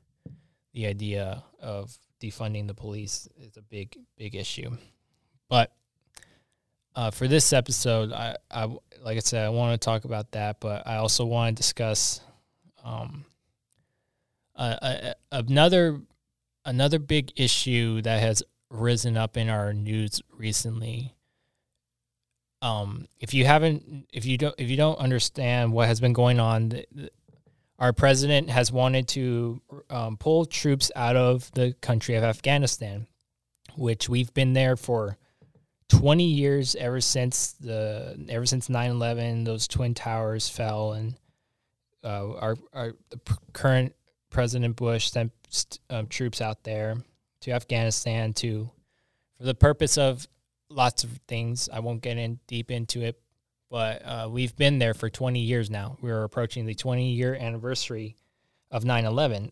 The 0.74 0.86
idea 0.86 1.44
of 1.60 1.98
defunding 2.22 2.68
the 2.68 2.74
police 2.74 3.28
is 3.40 3.58
a 3.58 3.62
big 3.62 3.98
big 4.16 4.36
issue, 4.36 4.78
but 5.50 5.72
uh, 6.96 7.10
for 7.10 7.28
this 7.28 7.52
episode, 7.54 8.12
I, 8.12 8.36
I 8.52 8.66
like 9.02 9.18
I 9.18 9.20
said 9.20 9.46
I 9.46 9.50
want 9.50 9.80
to 9.80 9.84
talk 9.84 10.06
about 10.06 10.32
that, 10.34 10.60
but 10.60 10.86
I 10.86 10.98
also 10.98 11.26
want 11.26 11.56
to 11.56 11.62
discuss 11.62 12.22
um, 12.84 13.26
uh, 14.56 15.14
another 15.32 16.02
another 16.66 17.00
big 17.00 17.32
issue 17.38 18.02
that 18.04 18.22
has 18.22 18.44
risen 18.70 19.18
up 19.18 19.38
in 19.38 19.50
our 19.50 19.74
news 19.74 20.22
recently 20.32 21.16
um, 22.62 23.08
if 23.20 23.34
you 23.34 23.46
haven't, 23.46 24.08
if 24.12 24.26
you 24.26 24.38
don't, 24.38 24.56
if 24.58 24.70
you 24.70 24.78
don't 24.78 24.98
understand 24.98 25.72
what 25.72 25.88
has 25.88 26.00
been 26.00 26.14
going 26.14 26.40
on, 26.40 26.70
the, 26.70 27.12
our 27.80 27.94
president 27.94 28.50
has 28.50 28.72
wanted 28.72 29.08
to 29.10 29.62
um, 29.90 30.18
pull 30.18 30.46
troops 30.46 30.92
out 30.96 31.16
of 31.16 31.52
the 31.52 31.74
country 31.82 32.16
of 32.16 32.24
Afghanistan, 32.24 33.08
which 33.76 34.10
we've 34.10 34.34
been 34.34 34.54
there 34.54 34.76
for 34.76 35.18
20 35.90 36.24
years 36.24 36.76
ever 36.76 37.00
since 37.00 37.54
the 37.54 38.26
ever 38.30 38.46
since 38.46 38.68
9/11 38.68 39.46
those 39.46 39.68
twin 39.68 39.94
towers 39.94 40.50
fell 40.50 40.94
and 40.94 41.16
uh, 42.04 42.34
our 42.36 42.58
our 42.74 42.94
current 43.54 43.94
President 44.30 44.76
Bush 44.76 45.10
sent 45.10 45.32
um, 45.90 46.08
troops 46.08 46.42
out 46.42 46.64
there 46.64 46.98
to 47.42 47.52
Afghanistan 47.52 48.34
to 48.34 48.70
for 49.38 49.44
the 49.44 49.56
purpose 49.56 49.98
of 49.98 50.28
lots 50.70 51.04
of 51.04 51.20
things. 51.28 51.70
I 51.72 51.80
won't 51.80 52.02
get 52.02 52.18
in 52.18 52.40
deep 52.48 52.72
into 52.72 53.02
it, 53.02 53.20
but 53.70 54.02
uh, 54.06 54.28
we've 54.30 54.56
been 54.56 54.80
there 54.80 54.94
for 54.94 55.10
20 55.10 55.40
years 55.40 55.70
now. 55.70 55.98
We're 56.02 56.24
approaching 56.24 56.66
the 56.66 56.76
20 56.76 57.12
year 57.12 57.36
anniversary 57.36 58.18
of 58.72 58.86
9 58.86 59.06
11. 59.06 59.52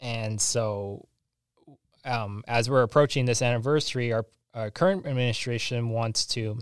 And 0.00 0.40
so, 0.40 1.08
um, 2.04 2.44
as 2.46 2.68
we're 2.68 2.82
approaching 2.82 3.24
this 3.24 3.40
anniversary, 3.40 4.12
our, 4.12 4.26
our 4.52 4.70
current 4.70 5.06
administration 5.06 5.88
wants 5.90 6.26
to 6.26 6.58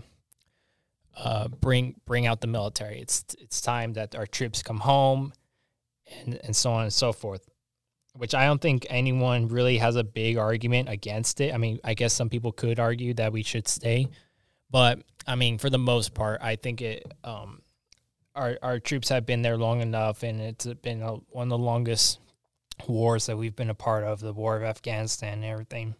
uh, 1.17 1.47
bring 1.47 1.95
bring 2.05 2.25
out 2.25 2.41
the 2.41 2.47
military. 2.47 2.99
It's 2.99 3.25
it's 3.39 3.61
time 3.61 3.93
that 3.93 4.15
our 4.15 4.25
troops 4.25 4.63
come 4.63 4.79
home, 4.79 5.33
and 6.19 6.39
and 6.43 6.55
so 6.55 6.71
on 6.71 6.83
and 6.83 6.93
so 6.93 7.11
forth 7.11 7.47
which 8.13 8.35
I 8.35 8.45
don't 8.45 8.61
think 8.61 8.85
anyone 8.89 9.47
really 9.47 9.77
has 9.79 9.95
a 9.95 10.03
big 10.03 10.37
argument 10.37 10.87
against 10.89 11.41
it. 11.41 11.53
I 11.53 11.57
mean, 11.57 11.79
I 11.83 11.93
guess 11.95 12.13
some 12.13 12.29
people 12.29 12.51
could 12.51 12.79
argue 12.79 13.13
that 13.15 13.33
we 13.33 13.43
should 13.43 13.67
stay, 13.67 14.07
but 14.73 15.03
I 15.27 15.35
mean, 15.35 15.59
for 15.59 15.69
the 15.69 15.77
most 15.77 16.15
part, 16.15 16.41
I 16.41 16.57
think 16.57 16.81
it. 16.81 17.09
Um, 17.23 17.61
our 18.35 18.57
our 18.63 18.79
troops 18.79 19.09
have 19.09 19.23
been 19.25 19.43
there 19.43 19.55
long 19.55 19.81
enough, 19.81 20.23
and 20.23 20.41
it's 20.41 20.65
been 20.65 21.03
a, 21.03 21.11
one 21.29 21.43
of 21.43 21.49
the 21.49 21.57
longest 21.59 22.19
wars 22.87 23.27
that 23.27 23.37
we've 23.37 23.55
been 23.55 23.69
a 23.69 23.75
part 23.75 24.03
of. 24.03 24.19
The 24.19 24.33
war 24.33 24.57
of 24.57 24.63
Afghanistan 24.63 25.35
and 25.35 25.45
everything. 25.45 25.93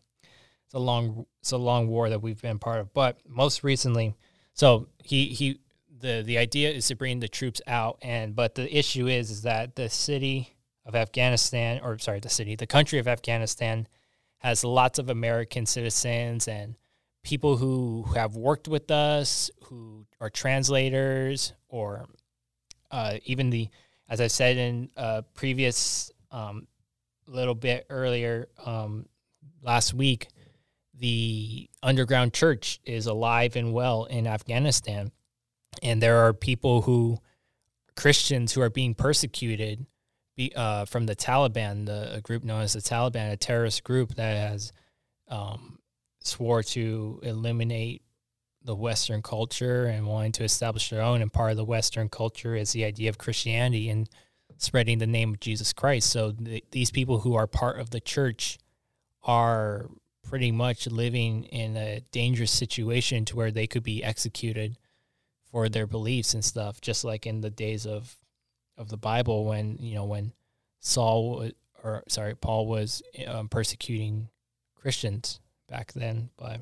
It's 0.65 0.73
a 0.73 0.79
long 0.79 1.27
it's 1.39 1.51
a 1.51 1.57
long 1.57 1.87
war 1.87 2.09
that 2.09 2.23
we've 2.23 2.41
been 2.41 2.57
part 2.57 2.79
of. 2.79 2.91
But 2.95 3.19
most 3.29 3.63
recently, 3.63 4.15
so 4.53 4.87
he 5.03 5.27
he 5.27 5.59
the 5.99 6.23
the 6.25 6.39
idea 6.39 6.71
is 6.71 6.87
to 6.87 6.95
bring 6.95 7.19
the 7.19 7.27
troops 7.27 7.61
out, 7.67 7.99
and 8.01 8.35
but 8.35 8.55
the 8.55 8.75
issue 8.75 9.05
is 9.05 9.29
is 9.29 9.43
that 9.43 9.75
the 9.75 9.87
city 9.87 10.57
of 10.83 10.95
Afghanistan, 10.95 11.79
or 11.83 11.99
sorry, 11.99 12.21
the 12.21 12.27
city, 12.27 12.55
the 12.55 12.65
country 12.65 12.97
of 12.97 13.07
Afghanistan 13.07 13.87
has 14.39 14.63
lots 14.63 14.97
of 14.97 15.11
American 15.11 15.67
citizens 15.67 16.47
and 16.47 16.73
people 17.23 17.57
who 17.57 18.03
have 18.15 18.35
worked 18.35 18.67
with 18.67 18.91
us, 18.91 19.49
who 19.65 20.05
are 20.19 20.29
translators, 20.29 21.53
or 21.69 22.05
uh, 22.91 23.17
even 23.25 23.49
the, 23.49 23.69
as 24.09 24.21
I 24.21 24.27
said 24.27 24.57
in 24.57 24.89
a 24.95 25.23
previous 25.33 26.11
um, 26.31 26.67
little 27.27 27.55
bit 27.55 27.85
earlier 27.89 28.49
um, 28.65 29.07
last 29.61 29.93
week, 29.93 30.27
the 30.93 31.69
underground 31.81 32.33
church 32.33 32.79
is 32.85 33.07
alive 33.07 33.55
and 33.55 33.73
well 33.73 34.05
in 34.05 34.27
Afghanistan. 34.27 35.11
And 35.81 36.01
there 36.01 36.17
are 36.25 36.33
people 36.33 36.83
who, 36.83 37.17
Christians 37.95 38.53
who 38.53 38.61
are 38.61 38.69
being 38.69 38.93
persecuted 38.93 39.85
be, 40.35 40.51
uh, 40.55 40.85
from 40.85 41.05
the 41.05 41.15
Taliban, 41.15 41.85
the 41.85 42.15
a 42.15 42.21
group 42.21 42.43
known 42.43 42.61
as 42.61 42.73
the 42.73 42.79
Taliban, 42.79 43.31
a 43.31 43.37
terrorist 43.37 43.83
group 43.83 44.15
that 44.15 44.35
has 44.51 44.71
um, 45.29 45.72
swore 46.23 46.63
to 46.63 47.19
eliminate 47.23 48.01
the 48.63 48.75
Western 48.75 49.21
culture 49.21 49.85
and 49.85 50.07
wanting 50.07 50.31
to 50.33 50.43
establish 50.43 50.89
their 50.89 51.01
own. 51.01 51.21
And 51.21 51.31
part 51.31 51.51
of 51.51 51.57
the 51.57 51.65
Western 51.65 52.09
culture 52.09 52.55
is 52.55 52.71
the 52.71 52.85
idea 52.85 53.09
of 53.09 53.17
Christianity 53.17 53.89
and 53.89 54.09
spreading 54.57 54.99
the 54.99 55.07
name 55.07 55.33
of 55.33 55.39
Jesus 55.39 55.73
Christ. 55.73 56.09
So 56.09 56.31
the, 56.31 56.63
these 56.71 56.91
people 56.91 57.19
who 57.19 57.35
are 57.35 57.47
part 57.47 57.79
of 57.79 57.89
the 57.89 57.99
church 57.99 58.57
are 59.23 59.89
pretty 60.23 60.51
much 60.51 60.87
living 60.87 61.43
in 61.45 61.75
a 61.75 62.01
dangerous 62.11 62.51
situation 62.51 63.25
to 63.25 63.35
where 63.35 63.51
they 63.51 63.67
could 63.67 63.83
be 63.83 64.03
executed 64.03 64.77
for 65.51 65.67
their 65.69 65.85
beliefs 65.85 66.33
and 66.33 66.43
stuff, 66.43 66.81
just 66.81 67.03
like 67.03 67.27
in 67.27 67.41
the 67.41 67.51
days 67.51 67.85
of 67.85 68.17
of 68.75 68.89
the 68.89 68.97
Bible 68.97 69.45
when 69.45 69.77
you 69.79 69.93
know 69.93 70.05
when 70.05 70.31
Saul 70.79 71.51
or 71.83 72.03
sorry 72.07 72.35
Paul 72.35 72.65
was 72.67 73.03
um, 73.27 73.49
persecuting 73.49 74.29
Christians 74.75 75.39
back 75.67 75.93
then. 75.93 76.29
But 76.37 76.61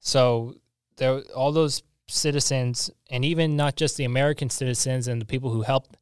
so 0.00 0.56
there, 0.96 1.22
all 1.34 1.52
those 1.52 1.82
citizens, 2.06 2.90
and 3.10 3.24
even 3.24 3.56
not 3.56 3.76
just 3.76 3.96
the 3.96 4.04
American 4.04 4.50
citizens 4.50 5.08
and 5.08 5.20
the 5.20 5.26
people 5.26 5.50
who 5.50 5.62
helped 5.62 5.96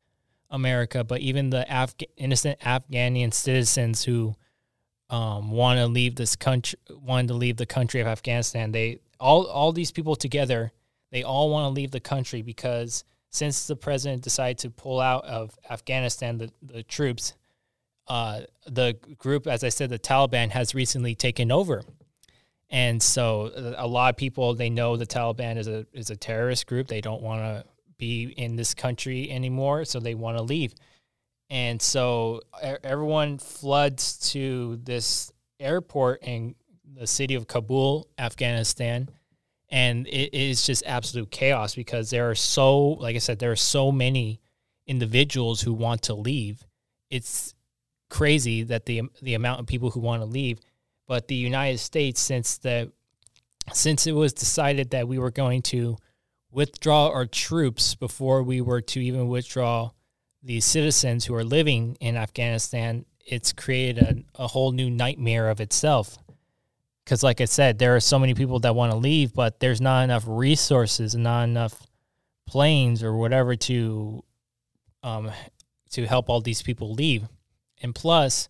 America, 0.51 1.05
but 1.05 1.21
even 1.21 1.51
the 1.51 1.67
Afga- 1.69 2.09
innocent 2.17 2.59
Afghanian 2.65 3.33
citizens 3.33 4.05
who 4.05 4.35
um, 5.11 5.51
want 5.51 5.79
to 5.79 5.87
leave 5.87 6.17
this 6.17 6.37
country, 6.37 6.79
wanted 6.91 7.29
to 7.29 7.35
leave 7.35 7.57
the 7.57 7.67
country 7.67 8.01
of 8.01 8.07
Afghanistan. 8.07 8.73
They 8.73 9.01
all 9.19 9.47
all 9.47 9.73
these 9.73 9.93
people 9.93 10.17
together, 10.17 10.73
they 11.11 11.23
all 11.23 11.51
want 11.51 11.65
to 11.65 11.81
leave 11.81 11.91
the 11.91 12.01
country 12.01 12.43
because 12.43 13.05
since 13.31 13.67
the 13.67 13.77
president 13.77 14.23
decided 14.23 14.59
to 14.59 14.71
pull 14.71 15.01
out 15.01 15.25
of 15.25 15.59
Afghanistan, 15.69 16.39
the, 16.39 16.51
the 16.63 16.83
troops, 16.83 17.35
uh, 18.09 18.43
the 18.67 18.97
group, 19.19 19.47
as 19.47 19.63
I 19.63 19.69
said, 19.69 19.91
the 19.91 19.99
Taliban 19.99 20.51
has 20.51 20.75
recently 20.75 21.15
taken 21.15 21.53
over. 21.53 21.83
And 22.71 23.03
so 23.03 23.53
uh, 23.57 23.75
a 23.77 23.87
lot 23.87 24.11
of 24.11 24.17
people, 24.17 24.55
they 24.55 24.71
know 24.71 24.97
the 24.97 25.07
Taliban 25.07 25.57
is 25.57 25.69
a, 25.69 25.87
is 25.93 26.11
a 26.11 26.17
terrorist 26.17 26.67
group. 26.67 26.89
They 26.89 27.01
don't 27.01 27.23
want 27.23 27.41
to 27.41 27.65
be 27.99 28.35
in 28.37 28.57
this 28.57 28.75
country 28.75 29.31
anymore, 29.31 29.85
so 29.85 30.01
they 30.01 30.15
want 30.15 30.37
to 30.37 30.43
leave. 30.43 30.75
And 31.49 31.81
so 31.81 32.41
everyone 32.83 33.39
floods 33.39 34.31
to 34.33 34.81
this 34.83 35.33
airport 35.61 36.23
in 36.23 36.57
the 36.93 37.07
city 37.07 37.35
of 37.35 37.47
Kabul, 37.47 38.09
Afghanistan 38.19 39.09
and 39.69 40.07
it 40.07 40.35
is 40.35 40.65
just 40.65 40.83
absolute 40.87 41.31
chaos 41.31 41.75
because 41.75 42.11
there 42.11 42.31
are 42.31 42.35
so 42.35 42.81
like 42.81 43.17
i 43.17 43.19
said 43.19 43.39
there 43.39 43.53
are 43.53 43.57
so 43.57 43.91
many 43.91 44.41
individuals 44.87 45.61
who 45.61 45.73
want 45.73 46.03
to 46.03 46.15
leave 46.15 46.65
it's 47.11 47.55
crazy 48.09 48.63
that 48.63 48.87
the 48.87 49.03
the 49.23 49.35
amount 49.35 49.61
of 49.61 49.67
people 49.67 49.91
who 49.91 50.01
want 50.01 50.23
to 50.23 50.27
leave 50.27 50.61
but 51.07 51.29
the 51.29 51.35
united 51.35 51.79
states 51.79 52.21
since 52.21 52.59
the 52.59 52.91
since 53.73 54.07
it 54.07 54.13
was 54.13 54.33
decided 54.33 54.91
that 54.91 55.09
we 55.09 55.19
were 55.19 55.31
going 55.31 55.63
to 55.63 55.97
withdraw 56.51 57.09
our 57.09 57.27
troops 57.27 57.95
before 57.95 58.43
we 58.43 58.61
were 58.61 58.81
to 58.81 59.01
even 59.01 59.29
withdraw 59.29 59.91
the 60.43 60.61
citizens 60.61 61.25
who 61.25 61.35
are 61.35 61.45
living 61.45 61.97
in 62.01 62.17
afghanistan 62.17 63.05
it's 63.27 63.53
created 63.53 63.99
a, 64.39 64.43
a 64.45 64.47
whole 64.47 64.73
new 64.73 64.89
nightmare 64.89 65.51
of 65.51 65.61
itself. 65.61 66.17
Because 67.05 67.23
like 67.23 67.41
i 67.41 67.45
said 67.45 67.79
there 67.79 67.95
are 67.95 68.01
so 68.01 68.19
many 68.19 68.35
people 68.35 68.61
that 68.61 68.75
want 68.75 68.93
to 68.93 68.99
leave 68.99 69.35
but 69.35 69.61
there's 69.61 69.81
not 69.81 70.03
enough 70.03 70.25
resources 70.27 71.15
and 71.15 71.25
not 71.25 71.45
enough 71.45 71.87
planes 72.47 73.03
or 73.03 73.17
whatever 73.17 73.55
to 73.57 74.25
um 75.03 75.31
to 75.91 76.07
help 76.07 76.29
all 76.29 76.41
these 76.41 76.63
people 76.63 76.93
leave. 76.93 77.29
And 77.83 77.95
plus 77.95 78.49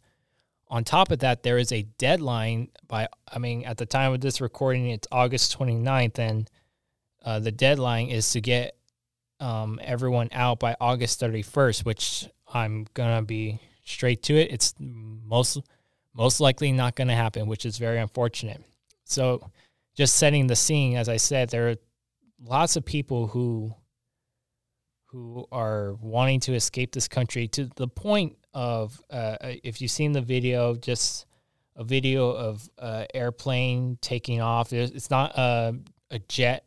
on 0.68 0.84
top 0.84 1.10
of 1.10 1.20
that 1.20 1.42
there 1.42 1.58
is 1.58 1.72
a 1.72 1.82
deadline 1.98 2.68
by 2.88 3.08
i 3.32 3.38
mean 3.38 3.64
at 3.64 3.76
the 3.76 3.86
time 3.86 4.12
of 4.12 4.20
this 4.20 4.40
recording 4.40 4.90
it's 4.90 5.08
august 5.12 5.56
29th 5.58 6.18
and 6.18 6.50
uh, 7.24 7.38
the 7.38 7.52
deadline 7.52 8.08
is 8.08 8.30
to 8.30 8.40
get 8.40 8.76
um, 9.40 9.78
everyone 9.82 10.28
out 10.32 10.58
by 10.58 10.76
august 10.80 11.20
31st 11.20 11.84
which 11.84 12.28
i'm 12.52 12.86
gonna 12.94 13.22
be 13.22 13.60
straight 13.84 14.22
to 14.22 14.34
it 14.34 14.50
it's 14.50 14.74
most 14.78 15.60
most 16.16 16.40
likely 16.40 16.72
not 16.72 16.96
going 16.96 17.08
to 17.08 17.14
happen, 17.14 17.46
which 17.46 17.66
is 17.66 17.78
very 17.78 17.98
unfortunate. 17.98 18.64
So, 19.04 19.50
just 19.94 20.16
setting 20.16 20.46
the 20.46 20.56
scene, 20.56 20.96
as 20.96 21.08
I 21.08 21.18
said, 21.18 21.50
there 21.50 21.70
are 21.70 21.76
lots 22.42 22.76
of 22.76 22.84
people 22.84 23.28
who 23.28 23.74
who 25.10 25.46
are 25.52 25.94
wanting 25.94 26.40
to 26.40 26.54
escape 26.54 26.92
this 26.92 27.08
country 27.08 27.48
to 27.48 27.70
the 27.76 27.88
point 27.88 28.36
of 28.56 28.98
uh, 29.10 29.36
if 29.42 29.82
you've 29.82 29.90
seen 29.90 30.12
the 30.12 30.22
video, 30.22 30.74
just 30.74 31.26
a 31.76 31.84
video 31.84 32.30
of 32.30 32.68
uh, 32.78 33.04
airplane 33.12 33.98
taking 34.00 34.40
off. 34.40 34.72
It's 34.72 35.10
not 35.10 35.36
a, 35.36 35.76
a 36.10 36.18
jet, 36.20 36.64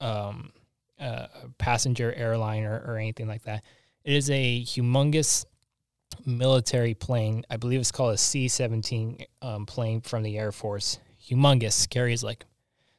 um, 0.00 0.52
a 1.00 1.28
passenger 1.58 2.14
airliner 2.14 2.80
or, 2.86 2.92
or 2.92 2.96
anything 2.96 3.26
like 3.26 3.42
that. 3.42 3.64
It 4.04 4.14
is 4.14 4.30
a 4.30 4.62
humongous 4.62 5.44
military 6.24 6.94
plane. 6.94 7.44
I 7.50 7.56
believe 7.56 7.80
it's 7.80 7.90
called 7.90 8.14
a 8.14 8.18
C 8.18 8.46
17 8.46 9.24
um, 9.42 9.66
plane 9.66 10.00
from 10.00 10.22
the 10.22 10.38
Air 10.38 10.52
Force. 10.52 11.00
Humongous. 11.28 11.90
Carries 11.90 12.22
like, 12.22 12.44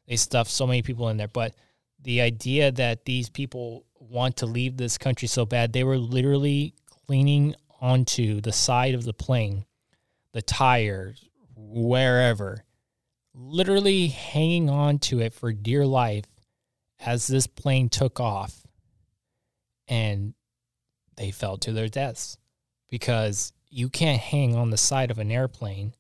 they 0.06 0.18
stuff 0.18 0.50
so 0.50 0.68
many 0.68 0.82
people 0.82 1.08
in 1.08 1.16
there. 1.16 1.30
But 1.30 1.56
the 2.02 2.20
idea 2.20 2.74
that 2.74 3.06
these 3.06 3.30
people 3.30 3.86
want 4.00 4.36
to 4.38 4.48
leave 4.48 4.76
this 4.76 4.98
country 4.98 5.30
so 5.30 5.46
bad, 5.46 5.72
they 5.72 5.86
were 5.86 5.98
literally 5.98 6.74
cleaning 7.08 7.56
onto 7.84 8.40
the 8.40 8.54
side 8.54 8.94
of 8.94 9.04
the 9.04 9.14
plane, 9.14 9.66
the 10.32 10.42
tires, 10.42 11.28
wherever, 11.54 12.64
literally 13.36 14.08
hanging 14.08 14.70
on 14.70 14.98
to 14.98 15.20
it 15.20 15.34
for 15.34 15.52
dear 15.52 15.86
life 15.86 16.24
as 17.06 17.28
this 17.28 17.46
plane 17.46 17.90
took 17.90 18.22
off 18.22 18.66
and 19.90 20.34
they 21.18 21.30
fell 21.30 21.58
to 21.58 21.74
their 21.74 21.90
deaths 21.90 22.38
because 22.90 23.52
you 23.70 23.90
can't 23.90 24.22
hang 24.22 24.56
on 24.56 24.70
the 24.70 24.78
side 24.78 25.12
of 25.12 25.20
an 25.20 25.30
airplane 25.30 25.94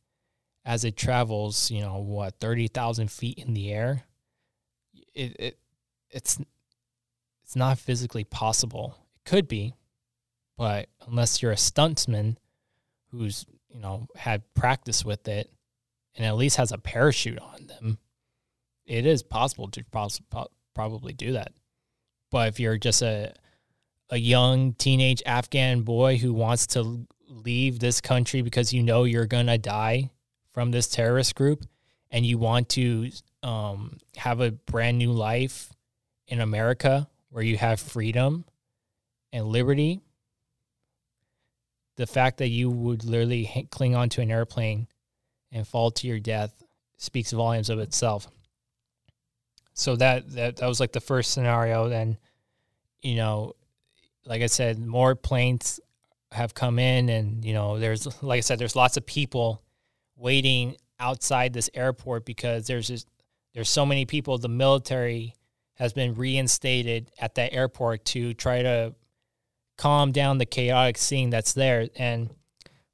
as 0.63 0.85
it 0.85 0.95
travels, 0.95 1.69
you 1.69 1.81
know, 1.81 1.97
what, 1.97 2.39
30,000 2.39 3.11
feet 3.11 3.39
in 3.39 3.53
the 3.53 3.73
air. 3.73 4.03
It, 5.13 5.35
it, 5.37 5.59
it's, 6.09 6.39
it's 7.43 7.57
not 7.57 7.77
physically 7.77 8.23
possible. 8.23 8.95
It 9.17 9.29
could 9.29 9.49
be, 9.49 9.73
but 10.57 10.87
unless 11.07 11.41
you're 11.41 11.51
a 11.51 11.55
stuntsman 11.55 12.37
who's, 13.11 13.45
you 13.69 13.79
know, 13.79 14.07
had 14.15 14.41
practice 14.53 15.03
with 15.03 15.27
it 15.27 15.51
and 16.15 16.25
at 16.25 16.35
least 16.35 16.57
has 16.57 16.71
a 16.71 16.77
parachute 16.77 17.39
on 17.39 17.67
them, 17.67 17.97
it 18.85 19.05
is 19.05 19.23
possible 19.23 19.67
to 19.69 19.83
pos- 19.91 20.21
probably 20.73 21.13
do 21.13 21.33
that. 21.33 21.53
But 22.31 22.49
if 22.49 22.59
you're 22.59 22.77
just 22.77 23.01
a 23.01 23.33
a 24.09 24.17
young 24.17 24.73
teenage 24.73 25.23
Afghan 25.25 25.81
boy 25.81 26.17
who 26.17 26.33
wants 26.33 26.67
to 26.67 27.07
leave 27.27 27.79
this 27.79 27.99
country 27.99 28.41
because 28.41 28.73
you 28.73 28.83
know 28.83 29.05
you're 29.05 29.25
gonna 29.25 29.57
die 29.57 30.11
from 30.51 30.71
this 30.71 30.87
terrorist 30.87 31.33
group, 31.35 31.65
and 32.11 32.25
you 32.25 32.37
want 32.37 32.69
to 32.69 33.09
um, 33.41 33.97
have 34.15 34.39
a 34.39 34.51
brand 34.51 34.99
new 34.99 35.11
life 35.11 35.73
in 36.27 36.39
America 36.39 37.09
where 37.29 37.43
you 37.43 37.57
have 37.57 37.79
freedom 37.79 38.45
and 39.31 39.47
liberty, 39.47 39.99
the 41.95 42.07
fact 42.07 42.37
that 42.37 42.49
you 42.49 42.69
would 42.69 43.03
literally 43.03 43.67
cling 43.71 43.95
onto 43.95 44.21
an 44.21 44.31
airplane 44.31 44.87
and 45.51 45.67
fall 45.67 45.91
to 45.91 46.07
your 46.07 46.19
death 46.19 46.63
speaks 46.97 47.31
volumes 47.31 47.69
of 47.69 47.79
itself 47.79 48.27
so 49.73 49.95
that, 49.95 50.29
that 50.31 50.57
that 50.57 50.67
was 50.67 50.79
like 50.79 50.91
the 50.91 51.01
first 51.01 51.31
scenario. 51.31 51.89
Then, 51.89 52.17
you 53.01 53.15
know, 53.15 53.53
like 54.25 54.41
I 54.41 54.47
said, 54.47 54.79
more 54.79 55.15
planes 55.15 55.79
have 56.31 56.53
come 56.53 56.79
in, 56.79 57.09
and 57.09 57.43
you 57.43 57.53
know, 57.53 57.79
there's 57.79 58.07
like 58.21 58.37
I 58.37 58.41
said, 58.41 58.59
there's 58.59 58.75
lots 58.75 58.97
of 58.97 59.05
people 59.05 59.61
waiting 60.15 60.77
outside 60.99 61.53
this 61.53 61.69
airport 61.73 62.25
because 62.25 62.67
there's 62.67 62.87
just 62.87 63.07
there's 63.53 63.69
so 63.69 63.85
many 63.85 64.05
people. 64.05 64.37
The 64.37 64.47
military 64.47 65.35
has 65.75 65.91
been 65.91 66.13
reinstated 66.13 67.11
at 67.19 67.35
that 67.35 67.51
airport 67.51 68.05
to 68.05 68.35
try 68.35 68.61
to 68.61 68.93
calm 69.77 70.11
down 70.11 70.37
the 70.37 70.45
chaotic 70.45 70.97
scene 70.97 71.29
that's 71.29 71.53
there. 71.53 71.87
And 71.95 72.29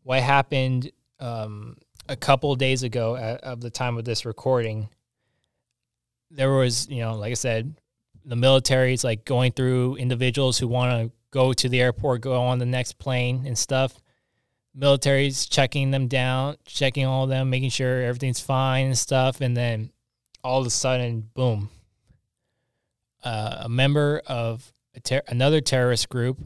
what 0.04 0.22
happened 0.22 0.92
um, 1.20 1.78
a 2.08 2.16
couple 2.16 2.56
days 2.56 2.84
ago 2.84 3.16
at, 3.16 3.42
of 3.42 3.62
the 3.62 3.70
time 3.70 3.98
of 3.98 4.06
this 4.06 4.26
recording 4.26 4.90
there 6.32 6.52
was, 6.52 6.88
you 6.90 7.02
know, 7.02 7.16
like 7.16 7.32
I 7.32 7.36
said, 7.36 7.76
the 8.26 8.36
military 8.36 8.94
is 8.94 9.04
like 9.04 9.26
going 9.26 9.52
through 9.52 9.96
individuals 9.96 10.58
who 10.58 10.68
want 10.68 10.92
to 10.92 11.12
go 11.32 11.54
to 11.54 11.70
the 11.70 11.82
airport, 11.82 12.22
go 12.22 12.40
on 12.42 12.60
the 12.60 12.66
next 12.66 13.00
plane 13.00 13.44
and 13.46 13.58
stuff. 13.58 14.00
Military's 14.76 15.48
checking 15.48 15.92
them 15.92 16.08
down, 16.08 16.58
checking 16.66 17.06
all 17.06 17.24
of 17.24 17.30
them, 17.30 17.50
making 17.50 17.72
sure 17.72 18.04
everything's 18.04 18.40
fine 18.40 18.88
and 18.88 18.98
stuff. 18.98 19.42
And 19.42 19.58
then 19.58 19.92
all 20.44 20.60
of 20.60 20.68
a 20.68 20.70
sudden, 20.70 21.30
boom, 21.34 21.70
uh, 23.24 23.62
a 23.62 23.70
member 23.70 24.22
of 24.28 24.72
a 24.96 25.00
ter- 25.00 25.24
another 25.28 25.62
terrorist 25.62 26.10
group 26.10 26.38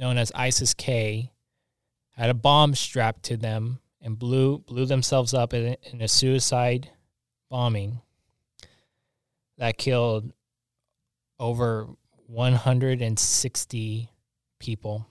known 0.00 0.18
as 0.18 0.32
ISIS 0.34 0.74
K 0.74 1.30
had 2.12 2.30
a 2.30 2.34
bomb 2.34 2.74
strapped 2.74 3.22
to 3.24 3.36
them 3.36 3.78
and 4.00 4.18
blew 4.18 4.58
blew 4.58 4.86
themselves 4.86 5.34
up 5.34 5.54
in, 5.54 5.76
in 5.92 6.00
a 6.00 6.08
suicide 6.08 6.90
bombing 7.50 8.00
that 9.58 9.76
killed 9.76 10.32
over 11.38 11.86
160 12.26 14.10
people, 14.58 15.06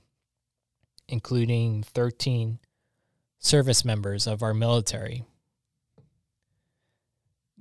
including 1.08 1.84
13 1.84 2.60
service 3.38 3.86
members 3.86 4.25
of 4.25 4.41
our 4.41 4.54
military. 4.54 5.23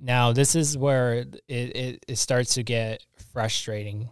Now, 0.01 0.31
this 0.31 0.55
is 0.55 0.77
where 0.77 1.13
it, 1.13 1.41
it, 1.47 2.03
it, 2.07 2.17
starts 2.17 2.53
to 2.53 2.63
get 2.63 3.05
frustrating. 3.33 4.09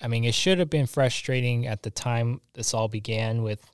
I 0.00 0.08
mean, 0.08 0.24
it 0.24 0.34
should 0.34 0.58
have 0.58 0.70
been 0.70 0.86
frustrating 0.86 1.66
at 1.66 1.82
the 1.82 1.90
time 1.90 2.40
this 2.54 2.74
all 2.74 2.88
began 2.88 3.42
with 3.42 3.64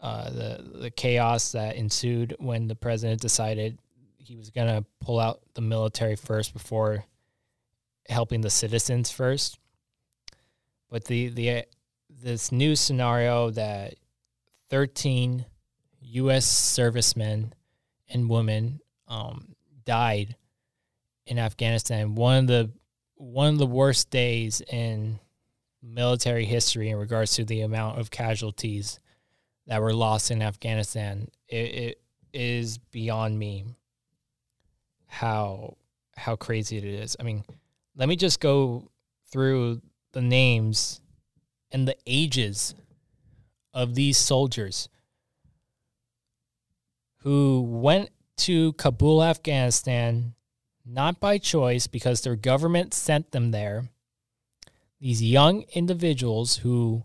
uh, 0.00 0.30
the 0.30 0.70
the 0.74 0.90
chaos 0.90 1.52
that 1.52 1.76
ensued 1.76 2.36
when 2.38 2.68
the 2.68 2.76
president 2.76 3.20
decided 3.20 3.78
he 4.16 4.36
was 4.36 4.50
going 4.50 4.68
to 4.68 4.84
pull 5.00 5.18
out 5.18 5.40
the 5.54 5.60
military 5.60 6.16
first 6.16 6.52
before 6.52 7.04
helping 8.08 8.40
the 8.40 8.50
citizens 8.50 9.10
first. 9.10 9.58
But 10.90 11.04
the 11.04 11.28
the 11.28 11.64
this 12.08 12.52
new 12.52 12.76
scenario 12.76 13.50
that 13.50 13.94
13 14.70 15.44
U.S. 16.00 16.46
servicemen 16.46 17.52
and 18.08 18.30
women 18.30 18.80
um, 19.08 19.54
died 19.84 20.36
in 21.26 21.38
Afghanistan. 21.38 22.14
One 22.14 22.38
of 22.38 22.46
the 22.46 22.70
one 23.18 23.52
of 23.52 23.58
the 23.58 23.66
worst 23.66 24.10
days 24.10 24.60
in 24.60 25.18
military 25.82 26.44
history 26.44 26.88
in 26.88 26.96
regards 26.96 27.34
to 27.34 27.44
the 27.44 27.60
amount 27.60 27.98
of 27.98 28.10
casualties 28.10 29.00
that 29.66 29.82
were 29.82 29.92
lost 29.92 30.30
in 30.30 30.40
Afghanistan. 30.40 31.28
It, 31.48 31.74
it 31.74 32.00
is 32.32 32.78
beyond 32.78 33.38
me 33.38 33.64
how 35.06 35.76
how 36.16 36.36
crazy 36.36 36.76
it 36.76 36.84
is. 36.84 37.16
I 37.18 37.22
mean, 37.22 37.44
let 37.96 38.08
me 38.08 38.16
just 38.16 38.40
go 38.40 38.90
through 39.30 39.82
the 40.12 40.22
names 40.22 41.00
and 41.70 41.86
the 41.86 41.96
ages 42.06 42.74
of 43.74 43.94
these 43.94 44.18
soldiers 44.18 44.88
who 47.18 47.62
went 47.62 48.10
to 48.36 48.72
Kabul, 48.74 49.22
Afghanistan, 49.22 50.34
not 50.88 51.20
by 51.20 51.38
choice 51.38 51.86
because 51.86 52.22
their 52.22 52.36
government 52.36 52.94
sent 52.94 53.30
them 53.30 53.50
there. 53.50 53.88
These 55.00 55.22
young 55.22 55.64
individuals 55.74 56.56
who 56.56 57.04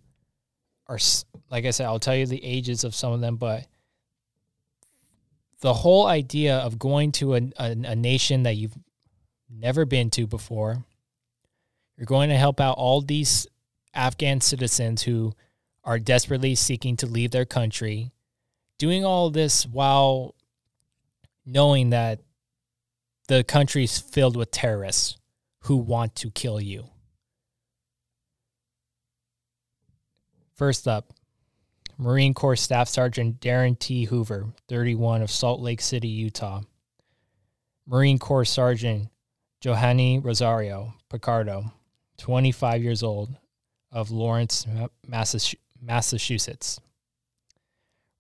are, 0.88 0.98
like 1.52 1.66
I 1.66 1.72
said, 1.72 1.86
I'll 1.86 2.00
tell 2.00 2.16
you 2.16 2.26
the 2.26 2.44
ages 2.44 2.84
of 2.84 2.96
some 2.96 3.12
of 3.12 3.22
them, 3.22 3.36
but 3.36 3.68
the 5.62 5.74
whole 5.74 6.08
idea 6.08 6.58
of 6.58 6.80
going 6.80 7.12
to 7.14 7.36
a, 7.36 7.42
a, 7.58 7.72
a 7.72 7.96
nation 7.96 8.44
that 8.44 8.56
you've 8.56 8.78
never 9.50 9.86
been 9.86 10.10
to 10.12 10.28
before, 10.28 10.84
you're 11.98 12.06
going 12.06 12.30
to 12.30 12.38
help 12.38 12.60
out 12.60 12.78
all 12.78 13.02
these 13.02 13.48
Afghan 13.94 14.42
citizens 14.42 15.04
who 15.04 15.34
are 15.84 16.00
desperately 16.00 16.56
seeking 16.56 16.98
to 16.98 17.06
leave 17.06 17.32
their 17.32 17.46
country, 17.46 18.12
doing 18.78 19.06
all 19.06 19.30
this 19.30 19.66
while 19.66 20.36
knowing 21.46 21.92
that 21.92 22.22
the 23.28 23.44
country's 23.44 24.00
filled 24.00 24.36
with 24.36 24.52
terrorists 24.52 25.18
who 25.62 25.78
want 25.78 26.16
to 26.16 26.30
kill 26.30 26.60
you. 26.60 26.90
First 30.56 30.88
up, 30.88 31.14
Marine 31.98 32.34
Corps 32.34 32.56
Staff 32.56 32.88
Sergeant 32.90 33.40
Darin 33.40 33.76
T. 33.76 34.06
Hoover, 34.06 34.54
31 34.68 35.22
of 35.22 35.32
Salt 35.32 35.62
Lake 35.62 35.82
City, 35.82 36.08
Utah. 36.08 36.62
Marine 37.88 38.20
Corps 38.20 38.46
Sergeant 38.46 39.10
Johanny 39.62 40.20
Rosario 40.20 40.94
Picardo, 41.10 41.72
25 42.18 42.84
years 42.84 43.04
old, 43.04 43.36
of 43.92 44.12
Lawrence, 44.12 44.66
Massachusetts. 45.82 46.80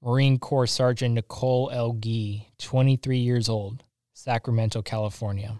Marine 0.01 0.37
Corps 0.37 0.67
Sergeant 0.67 1.15
Nicole 1.15 1.69
L. 1.71 1.93
Gee, 1.93 2.47
23 2.59 3.17
years 3.19 3.49
old, 3.49 3.83
Sacramento, 4.23 4.81
California. 4.81 5.59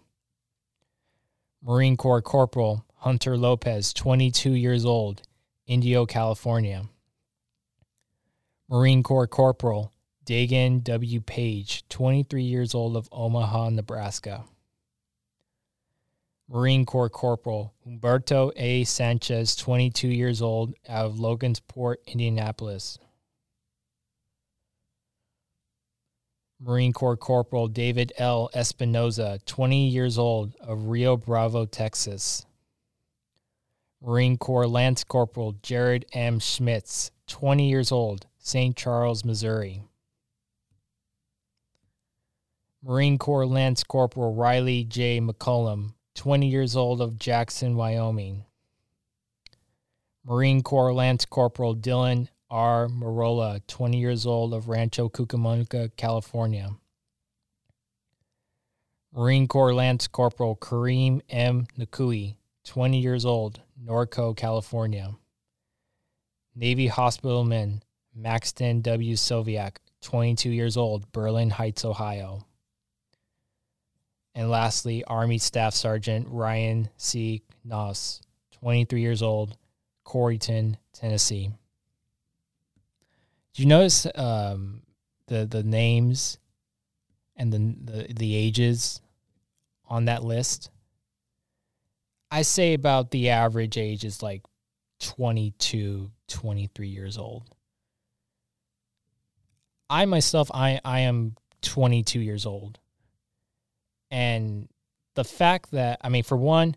Marine 1.62 1.98
Corps 1.98 2.22
Corporal 2.22 2.86
Hunter 2.96 3.36
Lopez, 3.36 3.92
22 3.92 4.54
years 4.54 4.86
old, 4.86 5.22
Indio, 5.68 6.06
California. 6.06 6.84
Marine 8.70 9.04
Corps 9.04 9.28
Corporal 9.28 9.92
Daegan 10.26 10.82
W. 10.82 11.20
Page, 11.20 11.84
23 11.90 12.42
years 12.42 12.74
old 12.74 12.96
of 12.96 13.10
Omaha, 13.12 13.72
Nebraska. 13.72 14.46
Marine 16.48 16.86
Corps 16.86 17.10
Corporal 17.10 17.74
Humberto 17.86 18.54
A. 18.56 18.86
Sanchez, 18.86 19.58
22 19.58 20.08
years 20.08 20.42
old, 20.42 20.74
out 20.88 21.08
of 21.08 21.16
Logansport, 21.16 21.98
Indianapolis. 22.08 22.98
Marine 26.66 26.94
Corps 26.94 27.18
Corporal 27.18 27.68
David 27.68 28.14
L. 28.18 28.50
Espinoza, 28.56 29.44
20 29.46 29.90
years 29.90 30.18
old, 30.18 30.56
of 30.62 30.88
Rio 30.88 31.18
Bravo, 31.18 31.66
Texas. 31.66 32.46
Marine 34.02 34.38
Corps 34.38 34.68
Lance 34.68 35.04
Corporal 35.04 35.56
Jared 35.62 36.06
M. 36.14 36.40
Schmitz, 36.40 37.12
20 37.28 37.70
years 37.70 37.92
old, 37.92 38.28
St. 38.38 38.78
Charles, 38.78 39.26
Missouri. 39.26 39.84
Marine 42.82 43.18
Corps 43.18 43.46
Lance 43.46 43.84
Corporal 43.84 44.34
Rylee 44.34 44.88
J. 44.88 45.20
McCollum, 45.20 45.96
20 46.16 46.48
years 46.48 46.78
old, 46.78 47.02
of 47.02 47.20
Jackson, 47.20 47.76
Wyoming. 47.76 48.46
Marine 50.26 50.62
Corps 50.62 50.94
Lance 50.94 51.26
Corporal 51.26 51.76
Dylan 51.76 52.30
R. 52.54 52.88
Merola, 52.88 53.66
20 53.66 53.98
years 53.98 54.28
old, 54.28 54.54
of 54.54 54.70
Rancho 54.70 55.10
Cucamonga, 55.10 55.90
California. 55.98 56.70
Marine 59.12 59.48
Corps 59.48 59.74
Lance 59.74 60.06
Corporal 60.06 60.56
Kareem 60.56 61.22
M. 61.32 61.66
Nikoui, 61.80 62.36
20 62.66 63.00
years 63.00 63.26
old, 63.26 63.60
Norco, 63.84 64.38
California. 64.38 65.16
Navy 66.54 66.88
Hospitalman 66.90 67.82
Maxton 68.16 68.82
W. 68.82 69.16
Soviak, 69.16 69.78
22 70.04 70.52
years 70.52 70.78
old, 70.78 71.12
Berlin 71.12 71.50
Heights, 71.50 71.84
Ohio. 71.84 72.46
And 74.36 74.52
lastly, 74.52 75.04
Army 75.06 75.40
Staff 75.40 75.74
Sergeant 75.74 76.28
Ryan 76.30 76.90
C. 76.98 77.42
Knauss, 77.68 78.22
23 78.52 79.02
years 79.02 79.24
old, 79.24 79.58
Corryton, 80.06 80.76
Tennessee. 80.94 81.50
Do 83.54 83.62
you 83.62 83.68
notice 83.68 84.08
um, 84.16 84.82
the 85.28 85.46
the 85.46 85.64
names 85.64 86.38
and 87.36 87.54
the, 87.54 87.76
the 87.92 88.14
the 88.14 88.36
ages 88.36 89.02
on 89.88 90.06
that 90.06 90.24
list? 90.24 90.70
I 92.32 92.42
say 92.42 92.74
about 92.74 93.12
the 93.12 93.30
average 93.30 93.78
age 93.78 94.04
is 94.04 94.24
like 94.24 94.42
22, 95.02 96.10
23 96.28 96.88
years 96.88 97.18
old. 97.18 97.44
I 99.88 100.06
myself, 100.06 100.50
I, 100.52 100.80
I 100.84 101.02
am 101.02 101.36
22 101.62 102.20
years 102.20 102.48
old. 102.48 102.80
And 104.10 104.68
the 105.14 105.24
fact 105.24 105.72
that, 105.72 106.00
I 106.02 106.10
mean, 106.10 106.24
for 106.24 106.36
one, 106.38 106.76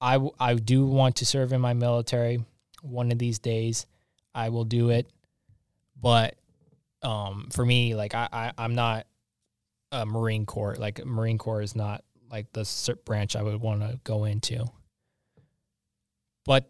I, 0.00 0.26
I 0.40 0.54
do 0.54 0.86
want 0.86 1.16
to 1.16 1.26
serve 1.26 1.52
in 1.52 1.60
my 1.60 1.74
military 1.74 2.42
one 2.80 3.12
of 3.12 3.18
these 3.18 3.38
days. 3.38 3.84
I 4.34 4.48
will 4.48 4.64
do 4.64 4.88
it. 4.88 5.10
But 6.00 6.36
um, 7.02 7.48
for 7.52 7.64
me, 7.64 7.94
like, 7.94 8.14
I, 8.14 8.28
I, 8.32 8.52
I'm 8.58 8.74
not 8.74 9.06
a 9.92 10.04
Marine 10.04 10.46
Corps. 10.46 10.76
Like, 10.78 11.04
Marine 11.04 11.38
Corps 11.38 11.62
is 11.62 11.74
not 11.74 12.04
like 12.30 12.52
the 12.52 12.96
branch 13.04 13.36
I 13.36 13.42
would 13.42 13.60
want 13.60 13.80
to 13.80 13.98
go 14.04 14.24
into. 14.24 14.64
But 16.44 16.66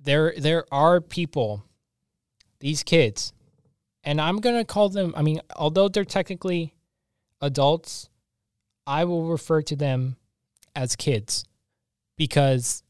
there 0.00 0.32
there 0.38 0.64
are 0.72 1.00
people, 1.00 1.64
these 2.60 2.82
kids, 2.82 3.32
and 4.04 4.20
I'm 4.20 4.38
gonna 4.38 4.64
call 4.64 4.88
them. 4.88 5.12
I 5.16 5.22
mean, 5.22 5.40
although 5.56 5.88
they're 5.88 6.04
technically 6.04 6.74
adults, 7.40 8.08
I 8.86 9.04
will 9.04 9.26
refer 9.28 9.62
to 9.62 9.76
them 9.76 10.16
as 10.74 10.96
kids 10.96 11.44
because 12.16 12.82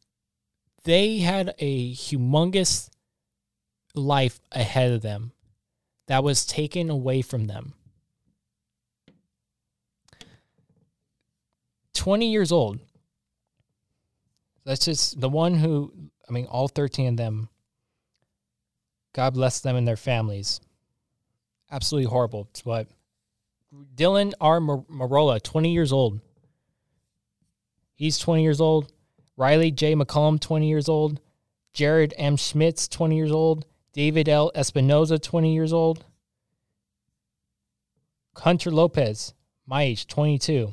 they 0.84 1.18
had 1.18 1.54
a 1.58 1.92
humongous 1.94 2.90
life 3.98 4.40
ahead 4.52 4.92
of 4.92 5.02
them 5.02 5.32
that 6.06 6.24
was 6.24 6.46
taken 6.46 6.88
away 6.90 7.22
from 7.22 7.46
them 7.46 7.74
20 11.98 12.30
years 12.30 12.52
old. 12.52 12.78
That's 14.64 14.84
just 14.84 15.20
the 15.20 15.28
one 15.28 15.54
who, 15.54 15.92
I 16.28 16.32
mean, 16.32 16.46
all 16.46 16.68
13 16.68 17.08
of 17.08 17.16
them, 17.16 17.48
God 19.12 19.34
bless 19.34 19.60
them 19.60 19.74
and 19.74 19.86
their 19.86 19.96
families. 19.96 20.60
Absolutely 21.72 22.08
horrible. 22.08 22.48
But 22.64 22.86
Dylan 23.96 24.32
R. 24.40 24.60
Merola, 24.60 25.42
20 25.42 25.72
years 25.72 25.92
old. 25.92 26.20
He's 27.96 28.16
20 28.18 28.42
years 28.44 28.60
old. 28.60 28.92
Rylee 29.36 29.74
J. 29.74 29.94
McCollum, 29.94 30.40
20 30.40 30.68
years 30.68 30.88
old. 30.88 31.20
Jared 31.72 32.14
M. 32.16 32.36
Schmitz, 32.36 32.86
20 32.86 33.16
years 33.16 33.32
old. 33.32 33.66
David 33.98 34.28
L. 34.28 34.52
Espinoza, 34.54 35.20
20 35.20 35.52
years 35.52 35.72
old. 35.72 36.04
Hunter 38.36 38.70
Lopez, 38.70 39.34
my 39.66 39.82
age, 39.82 40.06
22 40.06 40.72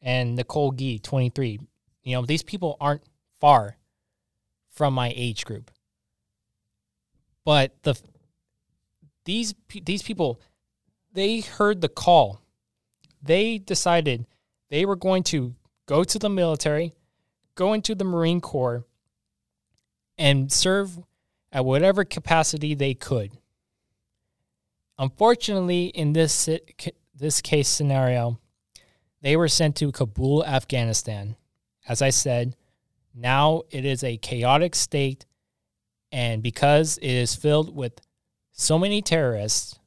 and 0.00 0.36
Nicole 0.36 0.70
Gee, 0.70 1.00
23. 1.00 1.58
You 2.04 2.14
know, 2.14 2.24
these 2.24 2.44
people 2.44 2.76
aren't 2.80 3.02
far 3.40 3.76
from 4.70 4.94
my 4.94 5.12
age 5.16 5.44
group. 5.44 5.72
But 7.44 7.74
the 7.82 8.00
these 9.24 9.52
these 9.84 10.04
people 10.04 10.40
they 11.12 11.40
heard 11.40 11.80
the 11.80 11.88
call. 11.88 12.40
They 13.20 13.58
decided 13.58 14.26
they 14.68 14.84
were 14.86 14.94
going 14.94 15.24
to 15.24 15.56
go 15.86 16.04
to 16.04 16.18
the 16.20 16.30
military, 16.30 16.94
go 17.56 17.72
into 17.72 17.96
the 17.96 18.04
Marine 18.04 18.40
Corps 18.40 18.84
and 20.16 20.52
serve 20.52 21.00
at 21.52 21.64
whatever 21.64 22.04
capacity 22.04 22.74
they 22.74 22.94
could. 22.94 23.32
Unfortunately, 24.98 25.86
in 25.86 26.12
this 26.12 26.48
this 27.14 27.40
case 27.40 27.68
scenario, 27.68 28.38
they 29.22 29.36
were 29.36 29.48
sent 29.48 29.76
to 29.76 29.92
Kabul, 29.92 30.44
Afghanistan. 30.44 31.36
As 31.88 32.02
I 32.02 32.10
said, 32.10 32.56
now 33.14 33.62
it 33.70 33.84
is 33.84 34.04
a 34.04 34.16
chaotic 34.16 34.74
state, 34.74 35.26
and 36.12 36.42
because 36.42 36.98
it 36.98 37.10
is 37.10 37.34
filled 37.34 37.74
with 37.74 38.00
so 38.52 38.78
many 38.78 39.02
terrorists 39.02 39.78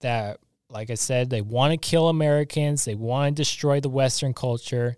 that, 0.00 0.38
like 0.68 0.90
I 0.90 0.94
said, 0.94 1.30
they 1.30 1.40
want 1.40 1.72
to 1.72 1.76
kill 1.76 2.08
Americans, 2.08 2.84
they 2.84 2.94
want 2.94 3.36
to 3.36 3.40
destroy 3.40 3.80
the 3.80 3.88
Western 3.88 4.34
culture, 4.34 4.96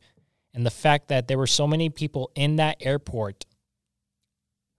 and 0.54 0.66
the 0.66 0.70
fact 0.70 1.08
that 1.08 1.28
there 1.28 1.38
were 1.38 1.46
so 1.46 1.66
many 1.66 1.88
people 1.88 2.30
in 2.34 2.56
that 2.56 2.78
airport 2.80 3.44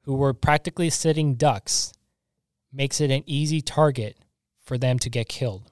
who 0.09 0.15
were 0.15 0.33
practically 0.33 0.89
sitting 0.89 1.35
ducks 1.35 1.93
makes 2.73 2.99
it 2.99 3.11
an 3.11 3.21
easy 3.27 3.61
target 3.61 4.17
for 4.59 4.75
them 4.75 4.97
to 4.97 5.07
get 5.07 5.29
killed. 5.29 5.69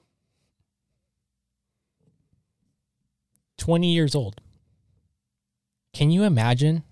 20 3.56 3.92
years 3.92 4.14
old. 4.14 4.40
Can 5.92 6.12
you 6.12 6.22
imagine? 6.22 6.84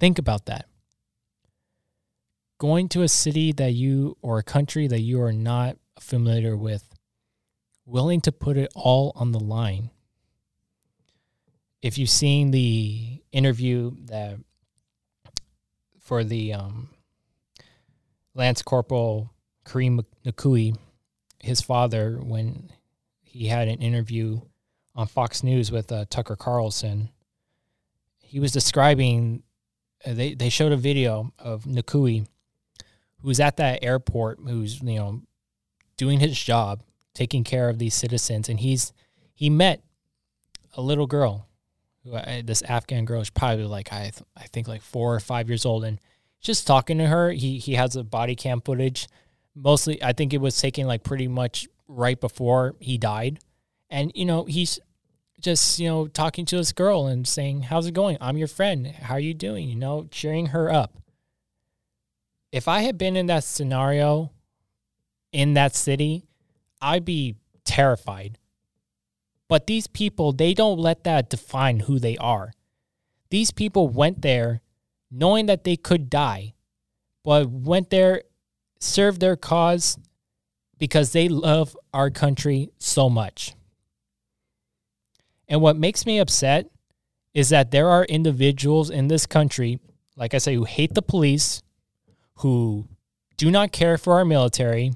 Think 0.00 0.18
about 0.18 0.46
that. 0.46 0.64
Going 2.56 2.88
to 2.88 3.02
a 3.02 3.08
city 3.08 3.52
that 3.52 3.72
you 3.72 4.16
or 4.22 4.38
a 4.38 4.42
country 4.42 4.86
that 4.86 5.00
you 5.00 5.20
are 5.20 5.34
not 5.34 5.76
familiar 6.00 6.56
with, 6.56 6.88
willing 7.84 8.22
to 8.22 8.32
put 8.32 8.56
it 8.56 8.72
all 8.74 9.12
on 9.16 9.32
the 9.32 9.38
line. 9.38 9.90
If 11.82 11.98
you've 11.98 12.08
seen 12.08 12.52
the 12.52 13.20
interview 13.32 13.92
that 14.06 14.38
for 16.08 16.24
the 16.24 16.54
um, 16.54 16.88
Lance 18.34 18.62
Corporal 18.62 19.30
Kareem 19.66 20.02
Nikoui, 20.24 20.74
his 21.38 21.60
father, 21.60 22.16
when 22.16 22.70
he 23.22 23.48
had 23.48 23.68
an 23.68 23.82
interview 23.82 24.40
on 24.94 25.06
Fox 25.06 25.42
News 25.42 25.70
with 25.70 25.92
uh, 25.92 26.06
Tucker 26.08 26.34
Carlson. 26.34 27.10
He 28.20 28.40
was 28.40 28.52
describing. 28.52 29.42
Uh, 30.04 30.14
they 30.14 30.32
they 30.32 30.48
showed 30.48 30.72
a 30.72 30.78
video 30.78 31.30
of 31.38 31.64
Nikoui, 31.64 32.26
who's 33.20 33.38
at 33.38 33.58
that 33.58 33.84
airport, 33.84 34.38
who's 34.42 34.80
you 34.80 34.98
know 34.98 35.20
doing 35.98 36.20
his 36.20 36.42
job, 36.42 36.82
taking 37.12 37.44
care 37.44 37.68
of 37.68 37.78
these 37.78 37.94
citizens, 37.94 38.48
and 38.48 38.60
he's 38.60 38.94
he 39.34 39.50
met 39.50 39.82
a 40.74 40.80
little 40.80 41.06
girl, 41.06 41.47
this 42.04 42.62
Afghan 42.62 43.04
girl 43.04 43.20
is 43.20 43.30
probably 43.30 43.64
like 43.64 43.92
I 43.92 44.02
th- 44.02 44.22
I 44.36 44.44
think 44.44 44.68
like 44.68 44.82
four 44.82 45.14
or 45.14 45.20
five 45.20 45.48
years 45.48 45.66
old, 45.66 45.84
and 45.84 46.00
just 46.40 46.66
talking 46.66 46.98
to 46.98 47.06
her. 47.06 47.30
He 47.30 47.58
he 47.58 47.74
has 47.74 47.96
a 47.96 48.04
body 48.04 48.34
cam 48.34 48.60
footage. 48.60 49.08
Mostly, 49.54 50.02
I 50.02 50.12
think 50.12 50.32
it 50.32 50.40
was 50.40 50.60
taken 50.60 50.86
like 50.86 51.02
pretty 51.02 51.28
much 51.28 51.68
right 51.88 52.20
before 52.20 52.74
he 52.80 52.98
died, 52.98 53.40
and 53.90 54.12
you 54.14 54.24
know 54.24 54.44
he's 54.44 54.78
just 55.40 55.78
you 55.78 55.88
know 55.88 56.06
talking 56.08 56.44
to 56.46 56.56
this 56.56 56.72
girl 56.72 57.06
and 57.06 57.26
saying 57.26 57.62
how's 57.62 57.86
it 57.86 57.94
going? 57.94 58.18
I'm 58.20 58.36
your 58.36 58.48
friend. 58.48 58.86
How 58.86 59.14
are 59.14 59.20
you 59.20 59.34
doing? 59.34 59.68
You 59.68 59.76
know 59.76 60.06
cheering 60.10 60.46
her 60.46 60.72
up. 60.72 60.98
If 62.50 62.66
i 62.66 62.80
had 62.80 62.96
been 62.96 63.16
in 63.16 63.26
that 63.26 63.44
scenario 63.44 64.30
in 65.32 65.54
that 65.54 65.74
city 65.74 66.24
i'd 66.80 67.04
be 67.04 67.36
terrified 67.64 68.38
But 69.48 69.66
these 69.66 69.86
people, 69.86 70.32
they 70.32 70.54
don't 70.54 70.78
let 70.78 71.04
that 71.04 71.30
define 71.30 71.80
who 71.80 71.98
they 71.98 72.16
are. 72.18 72.52
These 73.30 73.50
people 73.50 73.88
went 73.88 74.22
there 74.22 74.60
knowing 75.10 75.46
that 75.46 75.64
they 75.64 75.76
could 75.76 76.10
die, 76.10 76.54
but 77.24 77.48
went 77.48 77.90
there, 77.90 78.22
served 78.78 79.20
their 79.20 79.36
cause 79.36 79.98
because 80.78 81.12
they 81.12 81.28
love 81.28 81.76
our 81.92 82.10
country 82.10 82.70
so 82.78 83.08
much. 83.08 83.54
And 85.48 85.62
what 85.62 85.76
makes 85.76 86.04
me 86.04 86.18
upset 86.18 86.70
is 87.32 87.48
that 87.48 87.70
there 87.70 87.88
are 87.88 88.04
individuals 88.04 88.90
in 88.90 89.08
this 89.08 89.26
country, 89.26 89.80
like 90.16 90.34
I 90.34 90.38
say, 90.38 90.54
who 90.54 90.64
hate 90.64 90.94
the 90.94 91.02
police, 91.02 91.62
who 92.36 92.86
do 93.36 93.50
not 93.50 93.72
care 93.72 93.96
for 93.96 94.14
our 94.14 94.24
military, 94.24 94.92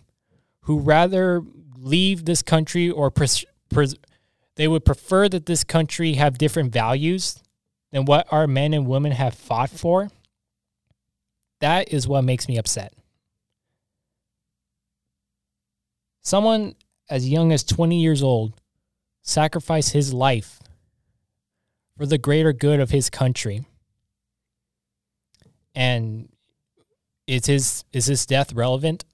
who 0.63 0.79
rather 0.79 1.43
leave 1.77 2.25
this 2.25 2.43
country 2.43 2.91
or 2.91 3.11
pres- 3.11 3.45
pres- 3.71 3.97
they 4.57 4.69
would 4.69 4.85
prefer 4.85 5.29
that 5.29 5.47
this 5.47 5.65
country 5.65 6.15
have 6.15 6.39
different 6.39 6.73
values 6.73 7.43
than 7.91 8.05
what 8.05 8.27
our 8.31 8.47
men 8.47 8.75
and 8.75 8.87
women 8.87 9.13
have 9.13 9.35
fought 9.35 9.71
for. 9.71 10.11
That 11.61 11.93
is 11.93 12.09
what 12.09 12.23
makes 12.23 12.49
me 12.49 12.59
upset. 12.59 12.93
Someone 16.23 16.75
as 17.09 17.29
young 17.29 17.53
as 17.53 17.65
20 17.65 18.01
years 18.01 18.23
old 18.23 18.55
sacrificed 19.23 19.93
his 19.93 20.13
life 20.13 20.61
for 21.97 22.07
the 22.07 22.19
greater 22.19 22.53
good 22.53 22.81
of 22.81 22.91
his 22.91 23.11
country. 23.11 23.65
And 25.75 26.29
is 27.27 27.47
his 27.47 27.85
is 27.93 28.07
his 28.07 28.27
death 28.27 28.53
relevant 28.53 29.05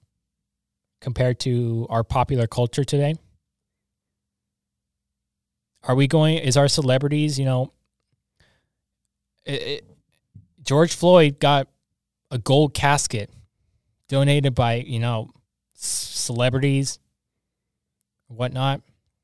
compared 0.99 1.39
to 1.41 1.87
our 1.89 2.03
popular 2.03 2.47
culture 2.47 2.83
today? 2.83 3.15
Are 5.83 5.95
we 5.95 6.07
going? 6.07 6.37
Is 6.37 6.57
our 6.57 6.67
celebrities, 6.67 7.39
you 7.39 7.45
know, 7.45 7.71
it, 9.45 9.61
it, 9.61 9.85
George 10.63 10.95
Floyd 10.95 11.39
got 11.39 11.67
a 12.31 12.37
gold 12.37 12.73
casket 12.73 13.31
donated 14.07 14.53
by 14.53 14.75
you 14.75 14.99
know 14.99 15.29
celebrities, 15.73 16.99
whatnot. 18.27 18.81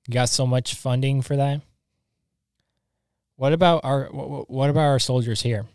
You 0.08 0.14
got 0.14 0.30
so 0.30 0.46
much 0.46 0.76
funding 0.76 1.22
for 1.22 1.36
that. 1.36 1.62
What 3.36 3.54
about 3.54 3.82
our 3.84 4.06
what 4.06 4.70
about 4.70 4.86
our 4.86 5.00
soldiers 5.00 5.42
here? 5.42 5.66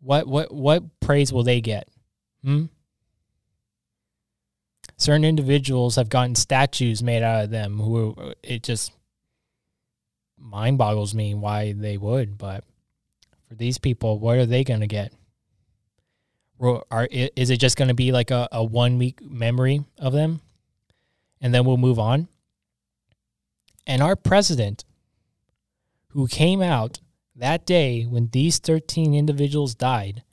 What 0.00 0.26
what 0.26 0.52
what 0.52 1.00
praise 1.00 1.32
will 1.32 1.42
they 1.42 1.60
get? 1.60 1.88
Hmm? 2.44 2.66
Certain 5.00 5.24
individuals 5.24 5.96
have 5.96 6.10
gotten 6.10 6.34
statues 6.34 7.02
made 7.02 7.22
out 7.22 7.44
of 7.44 7.50
them 7.50 7.78
who 7.78 8.34
it 8.42 8.62
just 8.62 8.92
mind 10.36 10.76
boggles 10.76 11.14
me 11.14 11.34
why 11.34 11.72
they 11.72 11.96
would, 11.96 12.36
but 12.36 12.64
for 13.48 13.54
these 13.54 13.78
people, 13.78 14.18
what 14.18 14.36
are 14.36 14.44
they 14.44 14.62
going 14.62 14.80
to 14.80 14.86
get? 14.86 15.14
Are, 16.60 17.08
is 17.10 17.48
it 17.48 17.56
just 17.56 17.78
going 17.78 17.88
to 17.88 17.94
be 17.94 18.12
like 18.12 18.30
a, 18.30 18.46
a 18.52 18.62
one 18.62 18.98
week 18.98 19.22
memory 19.22 19.82
of 19.96 20.12
them 20.12 20.42
and 21.40 21.54
then 21.54 21.64
we'll 21.64 21.78
move 21.78 21.98
on? 21.98 22.28
And 23.86 24.02
our 24.02 24.16
president, 24.16 24.84
who 26.08 26.28
came 26.28 26.60
out 26.60 27.00
that 27.34 27.64
day 27.64 28.02
when 28.02 28.28
these 28.32 28.58
13 28.58 29.14
individuals 29.14 29.74
died, 29.74 30.24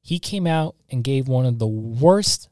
he 0.00 0.18
came 0.18 0.48
out 0.48 0.74
and 0.90 1.04
gave 1.04 1.28
one 1.28 1.46
of 1.46 1.60
the 1.60 1.68
worst 1.68 2.47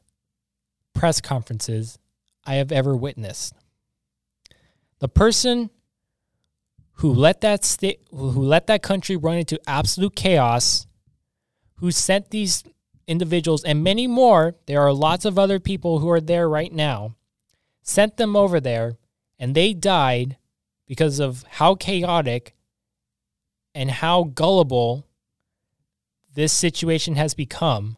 press 0.97 1.21
conferences 1.21 1.99
I 2.45 2.55
have 2.55 2.71
ever 2.71 2.95
witnessed. 2.95 3.53
The 4.99 5.07
person 5.07 5.69
who 6.93 7.13
let 7.13 7.41
that 7.41 7.63
state 7.63 8.01
who 8.09 8.41
let 8.41 8.67
that 8.67 8.81
country 8.81 9.15
run 9.15 9.37
into 9.37 9.59
absolute 9.67 10.15
chaos, 10.15 10.87
who 11.75 11.91
sent 11.91 12.31
these 12.31 12.63
individuals 13.07 13.63
and 13.63 13.83
many 13.83 14.07
more, 14.07 14.55
there 14.65 14.81
are 14.81 14.91
lots 14.91 15.23
of 15.23 15.37
other 15.37 15.59
people 15.59 15.99
who 15.99 16.09
are 16.09 16.19
there 16.19 16.49
right 16.49 16.73
now, 16.73 17.15
sent 17.83 18.17
them 18.17 18.35
over 18.35 18.59
there 18.59 18.97
and 19.37 19.53
they 19.53 19.73
died 19.73 20.37
because 20.87 21.19
of 21.19 21.43
how 21.49 21.75
chaotic 21.75 22.55
and 23.75 23.91
how 23.91 24.23
gullible 24.23 25.05
this 26.33 26.53
situation 26.53 27.15
has 27.15 27.35
become, 27.35 27.97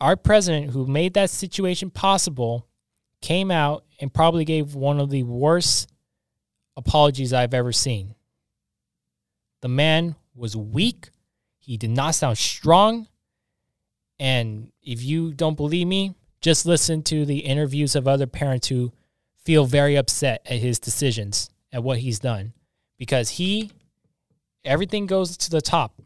our 0.00 0.16
president, 0.16 0.72
who 0.72 0.86
made 0.86 1.14
that 1.14 1.30
situation 1.30 1.90
possible, 1.90 2.66
came 3.20 3.50
out 3.50 3.84
and 4.00 4.12
probably 4.12 4.44
gave 4.44 4.74
one 4.74 5.00
of 5.00 5.10
the 5.10 5.22
worst 5.22 5.90
apologies 6.76 7.32
I've 7.32 7.54
ever 7.54 7.72
seen. 7.72 8.14
The 9.62 9.68
man 9.68 10.14
was 10.34 10.56
weak. 10.56 11.08
He 11.58 11.76
did 11.76 11.90
not 11.90 12.14
sound 12.14 12.38
strong. 12.38 13.08
And 14.18 14.70
if 14.82 15.02
you 15.02 15.32
don't 15.32 15.56
believe 15.56 15.86
me, 15.86 16.14
just 16.40 16.66
listen 16.66 17.02
to 17.04 17.24
the 17.24 17.38
interviews 17.38 17.96
of 17.96 18.06
other 18.06 18.26
parents 18.26 18.68
who 18.68 18.92
feel 19.44 19.64
very 19.64 19.96
upset 19.96 20.42
at 20.46 20.58
his 20.58 20.78
decisions, 20.78 21.50
at 21.72 21.82
what 21.82 21.98
he's 21.98 22.18
done, 22.18 22.52
because 22.98 23.30
he 23.30 23.70
everything 24.64 25.06
goes 25.06 25.36
to 25.36 25.50
the 25.50 25.60
top. 25.60 26.00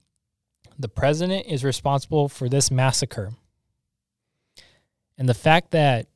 The 0.78 0.88
president 0.88 1.46
is 1.46 1.64
responsible 1.64 2.28
for 2.28 2.48
this 2.48 2.70
massacre. 2.70 3.32
And 5.20 5.28
the 5.28 5.34
fact 5.34 5.72
that 5.72 6.06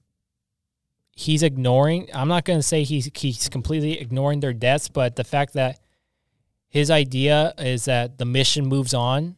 he's 1.14 1.43
ignoring, 1.43 2.09
I'm 2.14 2.27
not 2.27 2.47
going 2.47 2.59
to 2.59 2.62
say 2.62 2.85
he's, 2.85 3.11
he's 3.14 3.51
completely 3.51 4.01
ignoring 4.01 4.40
their 4.40 4.55
deaths, 4.55 4.88
but 4.88 5.14
the 5.14 5.25
fact 5.25 5.53
that 5.53 5.79
his 6.71 6.90
idea 6.90 7.53
is 7.59 7.85
that 7.85 8.17
the 8.17 8.25
mission 8.25 8.64
moves 8.64 8.95
on 8.95 9.37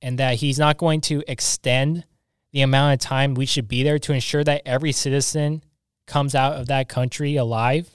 and 0.00 0.16
that 0.20 0.36
he's 0.36 0.60
not 0.60 0.76
going 0.78 1.00
to 1.02 1.24
extend 1.26 2.04
the 2.52 2.62
amount 2.62 2.94
of 2.94 3.00
time 3.00 3.34
we 3.34 3.46
should 3.46 3.66
be 3.66 3.82
there 3.82 3.98
to 3.98 4.12
ensure 4.12 4.44
that 4.44 4.62
every 4.64 4.92
citizen 4.92 5.64
comes 6.06 6.36
out 6.36 6.52
of 6.52 6.68
that 6.68 6.88
country 6.88 7.34
alive. 7.34 7.90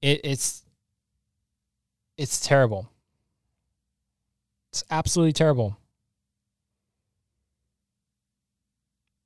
It, 0.00 0.22
it's 0.24 0.64
it's 2.16 2.40
terrible. 2.40 2.90
It's 4.70 4.84
absolutely 4.90 5.34
terrible. 5.34 5.76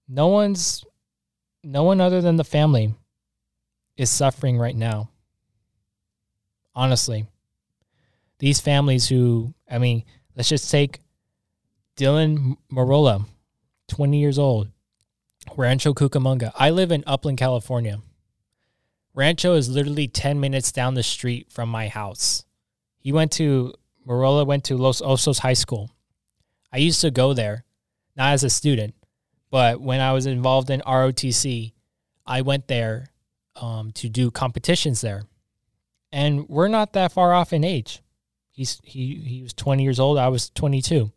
No 0.08 0.28
one's 0.28 0.84
no 1.62 1.82
one 1.82 2.00
other 2.00 2.20
than 2.20 2.36
the 2.36 2.44
family 2.44 2.94
is 3.96 4.10
suffering 4.10 4.58
right 4.58 4.76
now. 4.76 5.10
Honestly. 6.74 7.26
These 8.38 8.60
families 8.60 9.08
who 9.08 9.54
I 9.70 9.78
mean, 9.78 10.04
let's 10.36 10.48
just 10.48 10.70
take 10.70 11.00
Dylan 11.96 12.56
Merola, 12.70 13.24
20 13.88 14.20
years 14.20 14.38
old, 14.38 14.68
Rancho 15.56 15.94
Cucamonga. 15.94 16.52
I 16.54 16.70
live 16.70 16.92
in 16.92 17.02
Upland, 17.06 17.38
California. 17.38 18.00
Rancho 19.14 19.54
is 19.54 19.70
literally 19.70 20.08
10 20.08 20.38
minutes 20.38 20.70
down 20.70 20.92
the 20.92 21.02
street 21.02 21.50
from 21.50 21.70
my 21.70 21.88
house. 21.88 22.44
He 22.98 23.12
went 23.12 23.32
to 23.32 23.72
Merola 24.06 24.46
went 24.46 24.64
to 24.64 24.76
Los 24.76 25.00
Osos 25.00 25.38
High 25.38 25.54
School. 25.54 25.90
I 26.72 26.78
used 26.78 27.00
to 27.00 27.10
go 27.10 27.32
there, 27.32 27.64
not 28.16 28.32
as 28.32 28.44
a 28.44 28.50
student, 28.50 28.94
but 29.50 29.80
when 29.80 30.00
I 30.00 30.12
was 30.12 30.26
involved 30.26 30.70
in 30.70 30.80
ROTC, 30.80 31.72
I 32.26 32.42
went 32.42 32.68
there 32.68 33.06
um, 33.54 33.92
to 33.92 34.08
do 34.08 34.30
competitions 34.30 35.00
there, 35.00 35.22
and 36.12 36.48
we're 36.48 36.68
not 36.68 36.92
that 36.94 37.12
far 37.12 37.32
off 37.32 37.52
in 37.52 37.64
age. 37.64 38.02
He's 38.50 38.80
he 38.82 39.16
he 39.16 39.42
was 39.42 39.52
20 39.52 39.82
years 39.82 40.00
old. 40.00 40.18
I 40.18 40.28
was 40.28 40.50
22. 40.50 41.12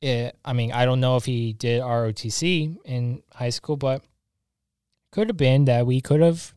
It, 0.00 0.36
I 0.44 0.52
mean, 0.52 0.72
I 0.72 0.84
don't 0.84 1.00
know 1.00 1.16
if 1.16 1.24
he 1.24 1.54
did 1.54 1.82
ROTC 1.82 2.76
in 2.84 3.22
high 3.32 3.50
school, 3.50 3.76
but 3.76 4.02
could 5.10 5.28
have 5.28 5.36
been 5.36 5.64
that 5.64 5.86
we 5.86 6.00
could 6.00 6.20
have 6.20 6.52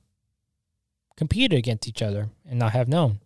competed 1.15 1.57
against 1.57 1.87
each 1.87 2.01
other 2.01 2.29
and 2.45 2.59
not 2.59 2.73
have 2.73 2.87
known 2.87 3.19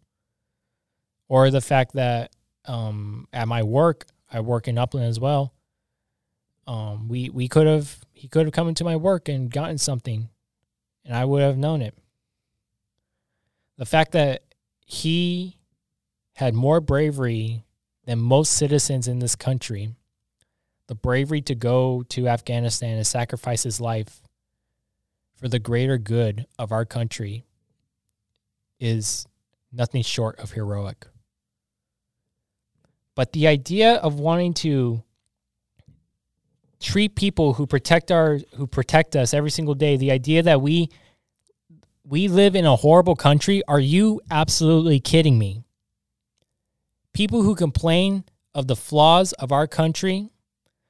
or 1.31 1.49
the 1.49 1.61
fact 1.61 1.93
that 1.93 2.35
um, 2.65 3.25
at 3.31 3.47
my 3.47 3.63
work, 3.63 4.05
I 4.29 4.41
work 4.41 4.67
in 4.67 4.77
Upland 4.77 5.07
as 5.07 5.17
well. 5.17 5.53
Um, 6.71 7.09
we 7.09 7.29
we 7.29 7.49
could 7.49 7.67
have 7.67 7.99
he 8.13 8.29
could 8.29 8.45
have 8.45 8.53
come 8.53 8.69
into 8.69 8.85
my 8.85 8.95
work 8.95 9.27
and 9.27 9.51
gotten 9.51 9.77
something, 9.77 10.29
and 11.03 11.13
I 11.13 11.25
would 11.25 11.41
have 11.41 11.57
known 11.57 11.81
it. 11.81 11.97
The 13.77 13.85
fact 13.85 14.13
that 14.13 14.43
he 14.85 15.57
had 16.35 16.53
more 16.53 16.79
bravery 16.79 17.65
than 18.05 18.19
most 18.19 18.53
citizens 18.53 19.09
in 19.09 19.19
this 19.19 19.35
country, 19.35 19.95
the 20.87 20.95
bravery 20.95 21.41
to 21.41 21.55
go 21.55 22.03
to 22.07 22.29
Afghanistan 22.29 22.95
and 22.95 23.05
sacrifice 23.05 23.63
his 23.63 23.81
life 23.81 24.21
for 25.35 25.49
the 25.49 25.59
greater 25.59 25.97
good 25.97 26.45
of 26.57 26.71
our 26.71 26.85
country, 26.85 27.43
is 28.79 29.27
nothing 29.73 30.03
short 30.03 30.39
of 30.39 30.51
heroic. 30.51 31.05
But 33.13 33.33
the 33.33 33.47
idea 33.47 33.95
of 33.95 34.21
wanting 34.21 34.53
to 34.53 35.03
treat 36.81 37.15
people 37.15 37.53
who 37.53 37.65
protect 37.65 38.11
our 38.11 38.39
who 38.55 38.67
protect 38.67 39.15
us 39.15 39.33
every 39.33 39.51
single 39.51 39.75
day, 39.75 39.97
the 39.97 40.11
idea 40.11 40.43
that 40.43 40.61
we 40.61 40.89
we 42.03 42.27
live 42.27 42.55
in 42.55 42.65
a 42.65 42.75
horrible 42.75 43.15
country? 43.15 43.61
Are 43.67 43.79
you 43.79 44.21
absolutely 44.29 44.99
kidding 44.99 45.37
me? 45.37 45.63
People 47.13 47.43
who 47.43 47.55
complain 47.55 48.23
of 48.53 48.67
the 48.67 48.75
flaws 48.75 49.33
of 49.33 49.51
our 49.51 49.67
country, 49.67 50.29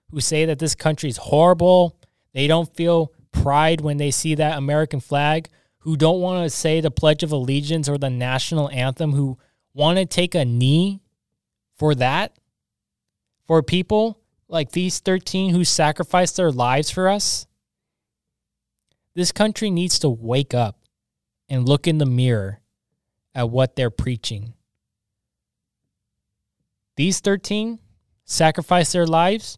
who 0.09 0.21
say 0.21 0.45
that 0.45 0.59
this 0.59 0.75
country 0.75 1.09
is 1.09 1.17
horrible, 1.17 1.97
they 2.33 2.47
don't 2.47 2.73
feel 2.75 3.13
pride 3.31 3.81
when 3.81 3.97
they 3.97 4.11
see 4.11 4.35
that 4.35 4.57
American 4.57 4.99
flag, 4.99 5.49
who 5.79 5.95
don't 5.97 6.21
want 6.21 6.43
to 6.43 6.49
say 6.49 6.79
the 6.79 6.91
Pledge 6.91 7.23
of 7.23 7.31
Allegiance 7.31 7.89
or 7.89 7.97
the 7.97 8.09
national 8.09 8.69
anthem, 8.69 9.11
who 9.13 9.37
want 9.73 9.97
to 9.97 10.05
take 10.05 10.35
a 10.35 10.45
knee 10.45 11.01
for 11.75 11.95
that, 11.95 12.37
for 13.47 13.63
people 13.63 14.20
like 14.51 14.71
these 14.71 14.99
13 14.99 15.53
who 15.53 15.63
sacrificed 15.63 16.35
their 16.35 16.51
lives 16.51 16.91
for 16.91 17.07
us. 17.07 17.47
This 19.15 19.31
country 19.31 19.71
needs 19.71 19.97
to 19.99 20.09
wake 20.09 20.53
up 20.53 20.77
and 21.49 21.67
look 21.67 21.87
in 21.87 21.97
the 21.97 22.05
mirror 22.05 22.59
at 23.33 23.49
what 23.49 23.75
they're 23.75 23.89
preaching. 23.89 24.53
These 26.97 27.21
13 27.21 27.79
sacrificed 28.25 28.93
their 28.93 29.07
lives, 29.07 29.57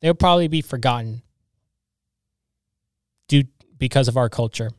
they'll 0.00 0.14
probably 0.14 0.48
be 0.48 0.62
forgotten 0.62 1.22
due 3.28 3.44
because 3.76 4.08
of 4.08 4.16
our 4.16 4.28
culture. 4.28 4.70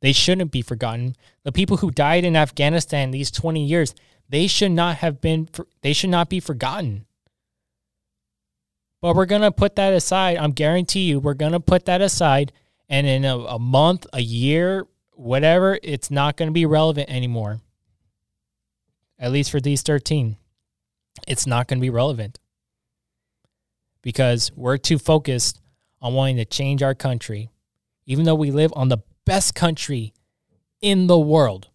They 0.00 0.12
shouldn't 0.12 0.50
be 0.50 0.62
forgotten. 0.62 1.14
The 1.42 1.52
people 1.52 1.78
who 1.78 1.90
died 1.90 2.24
in 2.24 2.36
Afghanistan 2.36 3.10
these 3.10 3.30
20 3.30 3.64
years, 3.64 3.94
they 4.28 4.46
should 4.46 4.72
not 4.72 4.96
have 4.96 5.20
been 5.20 5.48
they 5.82 5.92
should 5.92 6.10
not 6.10 6.28
be 6.28 6.40
forgotten. 6.40 7.05
But 9.00 9.14
we're 9.14 9.26
going 9.26 9.42
to 9.42 9.52
put 9.52 9.76
that 9.76 9.92
aside. 9.92 10.36
I'm 10.38 10.52
guarantee 10.52 11.02
you 11.02 11.20
we're 11.20 11.34
going 11.34 11.52
to 11.52 11.60
put 11.60 11.84
that 11.86 12.00
aside 12.00 12.52
and 12.88 13.06
in 13.06 13.24
a, 13.24 13.36
a 13.36 13.58
month, 13.58 14.06
a 14.12 14.20
year, 14.20 14.86
whatever, 15.12 15.78
it's 15.82 16.10
not 16.10 16.36
going 16.36 16.48
to 16.48 16.52
be 16.52 16.66
relevant 16.66 17.10
anymore. 17.10 17.60
At 19.18 19.32
least 19.32 19.50
for 19.50 19.60
these 19.60 19.82
13. 19.82 20.36
It's 21.26 21.46
not 21.46 21.68
going 21.68 21.78
to 21.78 21.82
be 21.82 21.90
relevant. 21.90 22.38
Because 24.02 24.52
we're 24.54 24.76
too 24.76 24.98
focused 24.98 25.60
on 26.00 26.14
wanting 26.14 26.36
to 26.36 26.44
change 26.44 26.82
our 26.82 26.94
country 26.94 27.50
even 28.06 28.24
though 28.24 28.34
we 28.34 28.50
live 28.50 28.72
on 28.76 28.88
the 28.88 28.98
best 29.24 29.54
country 29.54 30.14
in 30.80 31.08
the 31.08 31.18
world. 31.18 31.68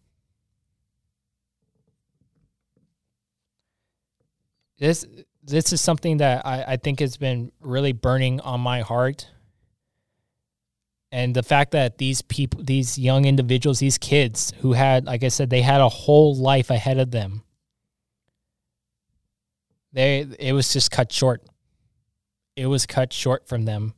This 4.79 5.05
this 5.51 5.71
is 5.73 5.81
something 5.81 6.17
that 6.17 6.45
I, 6.45 6.63
I 6.63 6.77
think 6.77 6.99
has 6.99 7.17
been 7.17 7.51
really 7.59 7.91
burning 7.91 8.39
on 8.41 8.61
my 8.61 8.81
heart. 8.81 9.27
And 11.11 11.35
the 11.35 11.43
fact 11.43 11.71
that 11.71 11.97
these 11.97 12.21
people, 12.21 12.63
these 12.63 12.97
young 12.97 13.25
individuals, 13.25 13.79
these 13.79 13.97
kids 13.97 14.53
who 14.61 14.73
had, 14.73 15.05
like 15.05 15.23
I 15.23 15.27
said, 15.27 15.49
they 15.49 15.61
had 15.61 15.81
a 15.81 15.89
whole 15.89 16.35
life 16.35 16.69
ahead 16.69 16.97
of 16.97 17.11
them. 17.11 17.43
They 19.93 20.25
it 20.39 20.53
was 20.53 20.71
just 20.71 20.89
cut 20.89 21.11
short. 21.11 21.43
It 22.55 22.67
was 22.67 22.85
cut 22.85 23.11
short 23.11 23.47
from 23.47 23.65
them 23.65 23.93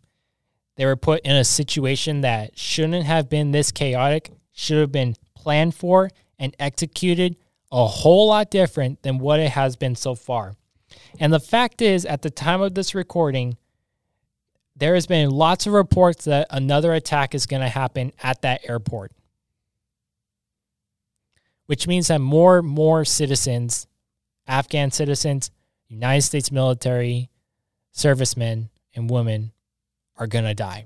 they 0.75 0.85
were 0.85 0.95
put 0.95 1.21
in 1.21 1.35
a 1.35 1.43
situation 1.43 2.21
that 2.21 2.57
shouldn't 2.57 3.05
have 3.05 3.29
been 3.29 3.51
this 3.51 3.71
chaotic, 3.71 4.31
should 4.51 4.79
have 4.79 4.91
been 4.91 5.15
planned 5.35 5.75
for 5.75 6.09
and 6.39 6.55
executed 6.59 7.35
a 7.71 7.85
whole 7.85 8.27
lot 8.27 8.49
different 8.49 9.01
than 9.03 9.19
what 9.19 9.39
it 9.39 9.51
has 9.51 9.75
been 9.75 9.95
so 9.95 10.15
far. 10.15 10.55
And 11.19 11.31
the 11.31 11.39
fact 11.39 11.81
is, 11.81 12.05
at 12.05 12.21
the 12.21 12.29
time 12.29 12.61
of 12.61 12.73
this 12.73 12.95
recording, 12.95 13.57
there 14.75 14.95
has 14.95 15.05
been 15.05 15.29
lots 15.29 15.67
of 15.67 15.73
reports 15.73 16.25
that 16.25 16.47
another 16.49 16.93
attack 16.93 17.35
is 17.35 17.45
going 17.45 17.61
to 17.61 17.69
happen 17.69 18.11
at 18.21 18.41
that 18.41 18.61
airport, 18.67 19.11
which 21.67 21.87
means 21.87 22.07
that 22.07 22.19
more 22.19 22.59
and 22.59 22.67
more 22.67 23.05
citizens, 23.05 23.87
Afghan 24.47 24.91
citizens, 24.91 25.51
United 25.87 26.23
States 26.23 26.51
military, 26.51 27.29
servicemen, 27.91 28.69
and 28.95 29.09
women 29.09 29.51
are 30.17 30.27
going 30.27 30.45
to 30.45 30.55
die, 30.55 30.85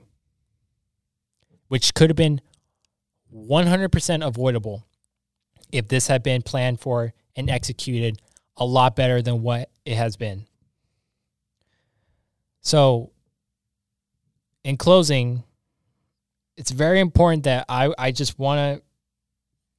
which 1.69 1.93
could 1.93 2.09
have 2.09 2.17
been 2.17 2.41
100% 3.33 4.25
avoidable 4.25 4.85
if 5.71 5.87
this 5.87 6.07
had 6.07 6.23
been 6.23 6.41
planned 6.41 6.79
for 6.79 7.13
and 7.35 7.49
executed 7.49 8.21
a 8.57 8.65
lot 8.65 8.95
better 8.95 9.21
than 9.21 9.41
what 9.41 9.69
it 9.85 9.95
has 9.95 10.17
been. 10.17 10.45
So, 12.61 13.11
in 14.63 14.75
closing, 14.75 15.43
it's 16.57 16.71
very 16.71 16.99
important 16.99 17.43
that 17.43 17.65
I, 17.69 17.93
I 17.97 18.11
just 18.11 18.37
want 18.37 18.59
to 18.59 18.83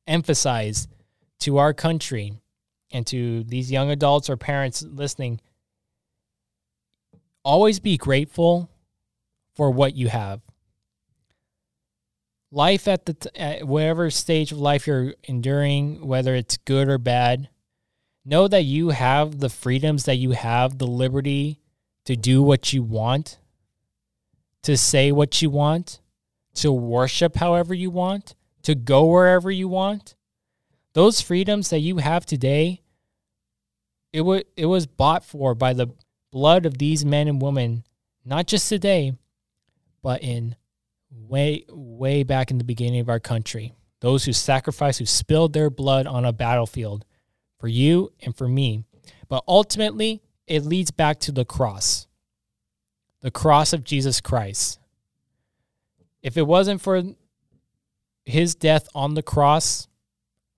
emphasize 0.06 0.88
to 1.40 1.58
our 1.58 1.74
country 1.74 2.32
and 2.90 3.06
to 3.08 3.44
these 3.44 3.70
young 3.70 3.90
adults 3.90 4.30
or 4.30 4.36
parents 4.36 4.82
listening 4.82 5.40
always 7.44 7.80
be 7.80 7.96
grateful 7.96 8.70
for 9.54 9.70
what 9.70 9.94
you 9.94 10.08
have. 10.08 10.40
Life 12.50 12.88
at 12.88 13.04
the 13.04 13.14
t- 13.14 13.30
at 13.36 13.66
whatever 13.66 14.08
stage 14.10 14.52
of 14.52 14.58
life 14.58 14.86
you're 14.86 15.14
enduring, 15.24 16.06
whether 16.06 16.34
it's 16.34 16.56
good 16.56 16.88
or 16.88 16.96
bad, 16.96 17.48
know 18.28 18.46
that 18.46 18.62
you 18.62 18.90
have 18.90 19.40
the 19.40 19.48
freedoms 19.48 20.04
that 20.04 20.16
you 20.16 20.32
have, 20.32 20.78
the 20.78 20.86
liberty 20.86 21.60
to 22.04 22.14
do 22.14 22.42
what 22.42 22.72
you 22.72 22.82
want, 22.82 23.38
to 24.62 24.76
say 24.76 25.10
what 25.10 25.40
you 25.40 25.50
want, 25.50 26.00
to 26.54 26.70
worship 26.72 27.36
however 27.36 27.72
you 27.72 27.90
want, 27.90 28.34
to 28.62 28.74
go 28.74 29.06
wherever 29.06 29.50
you 29.50 29.68
want. 29.68 30.14
Those 30.92 31.20
freedoms 31.20 31.70
that 31.70 31.78
you 31.78 31.98
have 31.98 32.26
today, 32.26 32.82
it 34.12 34.22
was 34.22 34.42
it 34.56 34.66
was 34.66 34.86
bought 34.86 35.24
for 35.24 35.54
by 35.54 35.72
the 35.72 35.88
blood 36.30 36.66
of 36.66 36.78
these 36.78 37.04
men 37.04 37.28
and 37.28 37.40
women, 37.40 37.84
not 38.24 38.46
just 38.46 38.68
today, 38.68 39.12
but 40.02 40.22
in 40.22 40.56
way, 41.10 41.64
way 41.68 42.22
back 42.22 42.50
in 42.50 42.58
the 42.58 42.64
beginning 42.64 43.00
of 43.00 43.08
our 43.08 43.20
country. 43.20 43.74
Those 44.00 44.24
who 44.24 44.32
sacrificed, 44.32 44.98
who 44.98 45.06
spilled 45.06 45.52
their 45.52 45.70
blood 45.70 46.06
on 46.06 46.24
a 46.24 46.32
battlefield 46.32 47.04
for 47.58 47.68
you 47.68 48.12
and 48.22 48.36
for 48.36 48.48
me. 48.48 48.84
But 49.28 49.44
ultimately, 49.46 50.22
it 50.46 50.64
leads 50.64 50.90
back 50.90 51.18
to 51.20 51.32
the 51.32 51.44
cross, 51.44 52.06
the 53.20 53.30
cross 53.30 53.72
of 53.72 53.84
Jesus 53.84 54.20
Christ. 54.20 54.78
If 56.22 56.36
it 56.36 56.46
wasn't 56.46 56.80
for 56.80 57.02
his 58.24 58.54
death 58.54 58.88
on 58.94 59.14
the 59.14 59.22
cross, 59.22 59.88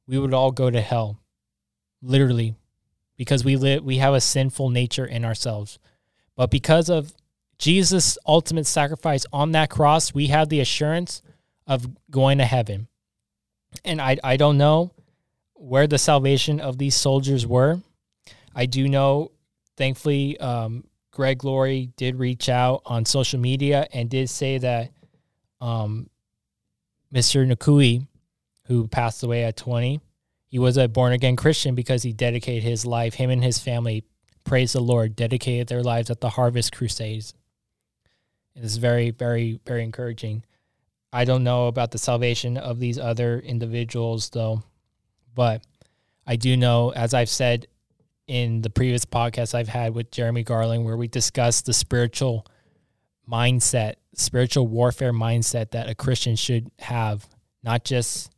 we 0.06 0.18
would 0.18 0.34
all 0.34 0.52
go 0.52 0.70
to 0.70 0.80
hell, 0.80 1.20
literally, 2.02 2.54
because 3.16 3.44
we 3.44 3.56
live, 3.56 3.84
we 3.84 3.98
have 3.98 4.14
a 4.14 4.20
sinful 4.20 4.70
nature 4.70 5.06
in 5.06 5.24
ourselves. 5.24 5.78
But 6.36 6.50
because 6.50 6.88
of 6.88 7.14
Jesus' 7.58 8.16
ultimate 8.26 8.66
sacrifice 8.66 9.26
on 9.32 9.52
that 9.52 9.70
cross, 9.70 10.14
we 10.14 10.28
have 10.28 10.48
the 10.48 10.60
assurance 10.60 11.22
of 11.66 11.88
going 12.10 12.38
to 12.38 12.44
heaven. 12.44 12.88
And 13.84 14.00
I, 14.00 14.16
I 14.24 14.36
don't 14.36 14.58
know 14.58 14.92
where 15.60 15.86
the 15.86 15.98
salvation 15.98 16.58
of 16.58 16.78
these 16.78 16.94
soldiers 16.94 17.46
were. 17.46 17.78
I 18.54 18.64
do 18.64 18.88
know, 18.88 19.30
thankfully, 19.76 20.40
um, 20.40 20.84
Greg 21.10 21.44
Laurie 21.44 21.90
did 21.96 22.16
reach 22.16 22.48
out 22.48 22.80
on 22.86 23.04
social 23.04 23.38
media 23.38 23.86
and 23.92 24.08
did 24.08 24.30
say 24.30 24.56
that 24.56 24.90
um, 25.60 26.08
Mr. 27.12 27.46
Nikoui, 27.46 28.06
who 28.64 28.88
passed 28.88 29.22
away 29.22 29.44
at 29.44 29.56
20, 29.56 30.00
he 30.46 30.58
was 30.58 30.78
a 30.78 30.88
born 30.88 31.12
again 31.12 31.36
Christian 31.36 31.74
because 31.74 32.02
he 32.02 32.12
dedicated 32.14 32.62
his 32.62 32.86
life, 32.86 33.14
him 33.14 33.28
and 33.28 33.44
his 33.44 33.58
family, 33.58 34.04
praise 34.44 34.72
the 34.72 34.80
Lord, 34.80 35.14
dedicated 35.14 35.68
their 35.68 35.82
lives 35.82 36.08
at 36.08 36.22
the 36.22 36.30
Harvest 36.30 36.72
Crusades. 36.72 37.34
It's 38.56 38.76
very, 38.76 39.10
very, 39.10 39.60
very 39.66 39.84
encouraging. 39.84 40.42
I 41.12 41.24
don't 41.24 41.44
know 41.44 41.66
about 41.66 41.90
the 41.90 41.98
salvation 41.98 42.56
of 42.56 42.80
these 42.80 42.98
other 42.98 43.40
individuals, 43.40 44.30
though, 44.30 44.62
but 45.34 45.62
I 46.26 46.36
do 46.36 46.56
know, 46.56 46.90
as 46.90 47.14
I've 47.14 47.28
said 47.28 47.66
in 48.26 48.62
the 48.62 48.70
previous 48.70 49.04
podcast 49.04 49.54
I've 49.54 49.68
had 49.68 49.94
with 49.94 50.10
Jeremy 50.10 50.44
Garland, 50.44 50.84
where 50.84 50.96
we 50.96 51.08
discussed 51.08 51.66
the 51.66 51.72
spiritual 51.72 52.46
mindset, 53.30 53.94
spiritual 54.14 54.66
warfare 54.66 55.12
mindset 55.12 55.72
that 55.72 55.88
a 55.88 55.94
Christian 55.94 56.36
should 56.36 56.70
have, 56.78 57.28
not 57.62 57.84
just 57.84 58.30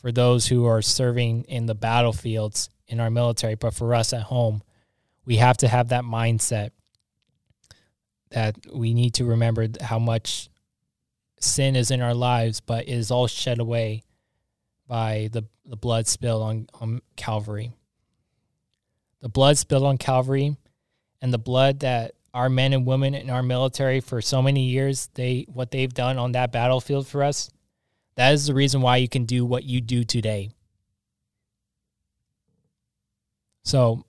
for 0.00 0.10
those 0.10 0.46
who 0.46 0.64
are 0.66 0.82
serving 0.82 1.44
in 1.44 1.66
the 1.66 1.74
battlefields 1.74 2.68
in 2.86 3.00
our 3.00 3.10
military, 3.10 3.54
but 3.54 3.74
for 3.74 3.94
us 3.94 4.12
at 4.12 4.22
home. 4.22 4.62
We 5.24 5.36
have 5.36 5.58
to 5.58 5.68
have 5.68 5.90
that 5.90 6.04
mindset 6.04 6.70
that 8.30 8.56
we 8.72 8.94
need 8.94 9.14
to 9.14 9.24
remember 9.24 9.68
how 9.80 9.98
much 9.98 10.48
sin 11.40 11.76
is 11.76 11.90
in 11.90 12.00
our 12.00 12.14
lives, 12.14 12.60
but 12.60 12.88
it 12.88 12.94
is 12.94 13.10
all 13.10 13.26
shed 13.26 13.58
away 13.58 14.02
by 14.88 15.28
the, 15.32 15.44
the 15.64 15.76
blood 15.76 16.08
spilled 16.08 16.42
on, 16.42 16.66
on 16.80 17.00
Calvary. 17.14 17.70
The 19.20 19.28
blood 19.28 19.58
spilled 19.58 19.84
on 19.84 19.98
Calvary 19.98 20.56
and 21.20 21.32
the 21.32 21.38
blood 21.38 21.80
that 21.80 22.14
our 22.34 22.48
men 22.48 22.72
and 22.72 22.86
women 22.86 23.14
in 23.14 23.30
our 23.30 23.42
military 23.42 24.00
for 24.00 24.20
so 24.20 24.42
many 24.42 24.64
years, 24.66 25.08
they 25.14 25.46
what 25.52 25.70
they've 25.70 25.92
done 25.92 26.18
on 26.18 26.32
that 26.32 26.52
battlefield 26.52 27.06
for 27.06 27.22
us, 27.22 27.50
That 28.16 28.32
is 28.32 28.46
the 28.46 28.54
reason 28.54 28.80
why 28.80 28.98
you 28.98 29.08
can 29.08 29.24
do 29.24 29.44
what 29.44 29.64
you 29.64 29.80
do 29.80 30.04
today. 30.04 30.50
So, 33.64 34.04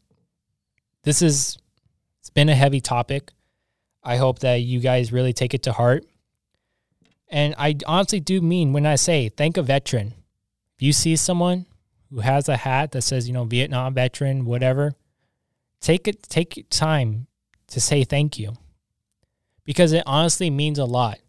this 1.03 1.21
is 1.21 1.57
it's 2.19 2.29
been 2.29 2.49
a 2.49 2.55
heavy 2.55 2.81
topic. 2.81 3.31
I 4.03 4.17
hope 4.17 4.39
that 4.39 4.61
you 4.61 4.79
guys 4.79 5.11
really 5.11 5.33
take 5.33 5.53
it 5.53 5.63
to 5.63 5.71
heart. 5.71 6.05
And 7.29 7.53
I 7.57 7.75
honestly 7.85 8.19
do 8.19 8.41
mean 8.41 8.73
when 8.73 8.85
I 8.85 8.95
say 8.95 9.29
thank 9.29 9.57
a 9.57 9.61
veteran. 9.61 10.13
If 10.79 10.83
you 10.83 10.93
see 10.93 11.17
someone 11.17 11.65
who 12.09 12.21
has 12.21 12.47
a 12.47 12.55
hat 12.55 12.93
that 12.93 13.01
says, 13.01 13.27
you 13.27 13.33
know, 13.33 13.43
Vietnam 13.43 13.93
veteran, 13.93 14.45
whatever, 14.45 14.93
take 15.81 16.07
it 16.07 16.23
take 16.23 16.67
time 16.69 17.27
to 17.67 17.81
say 17.81 18.05
thank 18.05 18.39
you. 18.39 18.53
Because 19.65 19.91
it 19.91 20.03
honestly 20.05 20.49
means 20.49 20.79
a 20.79 20.85
lot. 20.85 21.19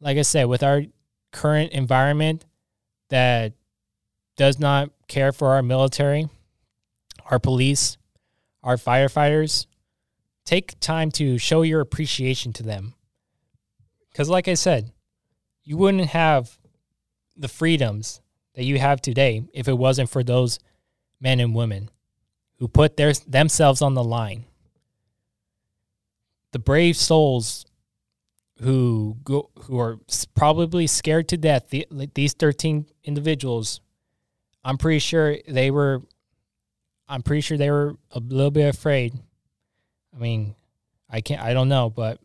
Like 0.00 0.16
I 0.16 0.22
said, 0.22 0.44
with 0.44 0.62
our 0.62 0.84
current 1.32 1.72
environment 1.72 2.46
that 3.10 3.52
does 4.38 4.58
not 4.58 4.88
care 5.06 5.32
for 5.32 5.48
our 5.48 5.62
military, 5.62 6.30
our 7.30 7.38
police, 7.38 7.98
our 8.62 8.78
firefighters, 8.78 9.66
take 10.46 10.80
time 10.80 11.10
to 11.10 11.36
show 11.36 11.60
your 11.60 11.82
appreciation 11.82 12.54
to 12.54 12.62
them. 12.62 12.94
Because, 14.10 14.30
like 14.30 14.48
I 14.48 14.54
said, 14.54 14.92
you 15.62 15.76
wouldn't 15.76 16.08
have 16.08 16.56
the 17.36 17.48
freedoms 17.48 18.22
that 18.58 18.64
you 18.64 18.76
have 18.76 19.00
today 19.00 19.44
if 19.54 19.68
it 19.68 19.78
wasn't 19.78 20.10
for 20.10 20.24
those 20.24 20.58
men 21.20 21.38
and 21.38 21.54
women 21.54 21.88
who 22.58 22.66
put 22.66 22.96
their 22.96 23.12
themselves 23.12 23.80
on 23.80 23.94
the 23.94 24.02
line. 24.02 24.46
The 26.50 26.58
brave 26.58 26.96
souls 26.96 27.64
who 28.60 29.16
go 29.22 29.50
who 29.60 29.78
are 29.78 30.00
probably 30.34 30.88
scared 30.88 31.28
to 31.28 31.36
death. 31.36 31.70
The, 31.70 31.86
these 32.14 32.32
thirteen 32.32 32.86
individuals, 33.04 33.80
I'm 34.64 34.76
pretty 34.76 34.98
sure 34.98 35.36
they 35.46 35.70
were. 35.70 36.02
I'm 37.06 37.22
pretty 37.22 37.42
sure 37.42 37.58
they 37.58 37.70
were 37.70 37.94
a 38.10 38.18
little 38.18 38.50
bit 38.50 38.74
afraid. 38.74 39.14
I 40.12 40.18
mean, 40.18 40.56
I 41.08 41.20
can't. 41.20 41.40
I 41.40 41.54
don't 41.54 41.68
know, 41.68 41.90
but 41.90 42.18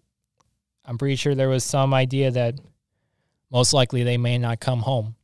I'm 0.84 0.97
pretty 0.97 1.15
sure 1.15 1.36
there 1.36 1.47
was 1.47 1.63
some 1.63 1.93
idea 1.93 2.31
that 2.31 2.55
most 3.51 3.71
likely 3.71 4.01
they 4.01 4.17
may 4.17 4.39
not 4.39 4.59
come 4.59 4.79
home. 4.79 5.15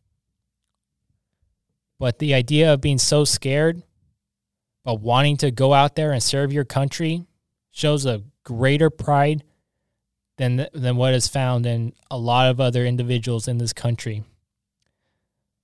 But 2.00 2.20
the 2.20 2.34
idea 2.34 2.74
of 2.74 2.82
being 2.82 2.98
so 2.98 3.26
scared, 3.26 3.84
but 4.86 5.02
wanting 5.02 5.38
to 5.38 5.52
go 5.52 5.74
out 5.74 5.96
there 5.96 6.12
and 6.12 6.24
serve 6.24 6.54
your 6.54 6.66
country, 6.66 7.26
shows 7.72 8.06
a 8.06 8.24
greater 8.44 8.90
pride 8.90 9.44
than 10.38 10.68
than 10.74 10.96
what 10.96 11.14
is 11.14 11.28
found 11.28 11.66
in 11.66 11.94
a 12.10 12.18
lot 12.18 12.50
of 12.50 12.60
other 12.60 12.86
individuals 12.86 13.48
in 13.48 13.58
this 13.58 13.74
country. 13.74 14.24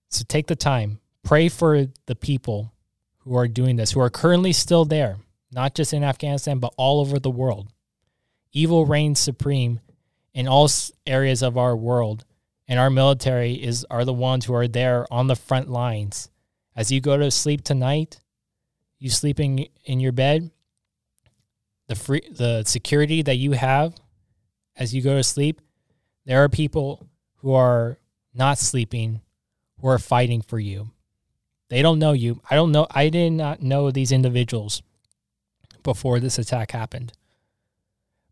So 0.09 0.23
take 0.27 0.47
the 0.47 0.55
time, 0.55 0.99
pray 1.23 1.49
for 1.49 1.87
the 2.05 2.15
people 2.15 2.73
who 3.19 3.35
are 3.35 3.47
doing 3.47 3.77
this, 3.77 3.91
who 3.91 4.01
are 4.01 4.09
currently 4.09 4.53
still 4.53 4.85
there, 4.85 5.17
not 5.51 5.73
just 5.73 5.93
in 5.93 6.03
Afghanistan, 6.03 6.59
but 6.59 6.73
all 6.77 6.99
over 6.99 7.17
the 7.17 7.31
world. 7.31 7.69
Evil 8.51 8.85
reigns 8.85 9.19
supreme 9.19 9.79
in 10.33 10.47
all 10.47 10.69
areas 11.07 11.41
of 11.41 11.57
our 11.57 11.75
world, 11.75 12.25
and 12.67 12.79
our 12.79 12.89
military 12.89 13.53
is 13.53 13.85
are 13.89 14.05
the 14.05 14.13
ones 14.13 14.45
who 14.45 14.53
are 14.53 14.67
there 14.67 15.05
on 15.11 15.27
the 15.27 15.35
front 15.35 15.69
lines. 15.69 16.29
As 16.75 16.91
you 16.91 17.01
go 17.01 17.17
to 17.17 17.31
sleep 17.31 17.63
tonight, 17.63 18.19
you 18.99 19.09
sleeping 19.09 19.67
in 19.85 19.99
your 19.99 20.11
bed, 20.11 20.51
the 21.87 21.95
free 21.95 22.21
the 22.29 22.63
security 22.63 23.21
that 23.21 23.35
you 23.35 23.51
have 23.51 23.95
as 24.75 24.93
you 24.93 25.01
go 25.01 25.15
to 25.15 25.23
sleep, 25.23 25.61
there 26.25 26.43
are 26.43 26.49
people 26.49 27.07
who 27.37 27.53
are 27.53 27.99
not 28.33 28.57
sleeping 28.57 29.21
who 29.79 29.87
are 29.87 29.99
fighting 29.99 30.41
for 30.41 30.59
you. 30.59 30.89
They 31.69 31.81
don't 31.81 31.99
know 31.99 32.13
you. 32.13 32.41
I 32.49 32.55
don't 32.55 32.71
know. 32.71 32.87
I 32.91 33.09
did 33.09 33.33
not 33.33 33.61
know 33.61 33.91
these 33.91 34.11
individuals 34.11 34.81
before 35.83 36.19
this 36.19 36.37
attack 36.37 36.71
happened. 36.71 37.13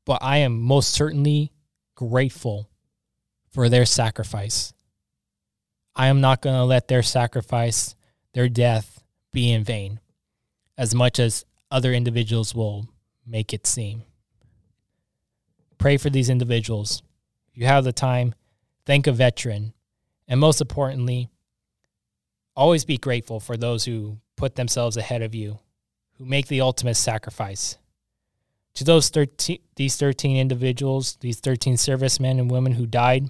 But 0.05 0.19
I 0.21 0.37
am 0.37 0.61
most 0.61 0.91
certainly 0.91 1.51
grateful 1.95 2.69
for 3.53 3.69
their 3.69 3.85
sacrifice. 3.85 4.73
I 5.95 6.07
am 6.07 6.21
not 6.21 6.41
going 6.41 6.55
to 6.55 6.63
let 6.63 6.87
their 6.87 7.03
sacrifice, 7.03 7.95
their 8.33 8.49
death, 8.49 9.03
be 9.31 9.51
in 9.51 9.63
vain, 9.63 9.99
as 10.77 10.93
much 10.95 11.19
as 11.19 11.45
other 11.69 11.93
individuals 11.93 12.55
will 12.55 12.87
make 13.25 13.53
it 13.53 13.67
seem. 13.67 14.03
Pray 15.77 15.97
for 15.97 16.09
these 16.09 16.29
individuals. 16.29 17.03
If 17.51 17.57
you 17.57 17.65
have 17.67 17.83
the 17.83 17.93
time, 17.93 18.33
thank 18.85 19.05
a 19.05 19.11
veteran. 19.11 19.73
And 20.27 20.39
most 20.39 20.61
importantly, 20.61 21.29
always 22.55 22.85
be 22.85 22.97
grateful 22.97 23.39
for 23.39 23.55
those 23.55 23.85
who 23.85 24.17
put 24.35 24.55
themselves 24.55 24.97
ahead 24.97 25.21
of 25.21 25.35
you, 25.35 25.59
who 26.17 26.25
make 26.25 26.47
the 26.47 26.61
ultimate 26.61 26.95
sacrifice. 26.95 27.77
To 28.75 28.83
those 28.83 29.09
13, 29.09 29.59
these 29.75 29.95
13 29.95 30.37
individuals, 30.37 31.17
these 31.21 31.39
13 31.39 31.77
servicemen 31.77 32.39
and 32.39 32.49
women 32.49 32.73
who 32.73 32.87
died, 32.87 33.29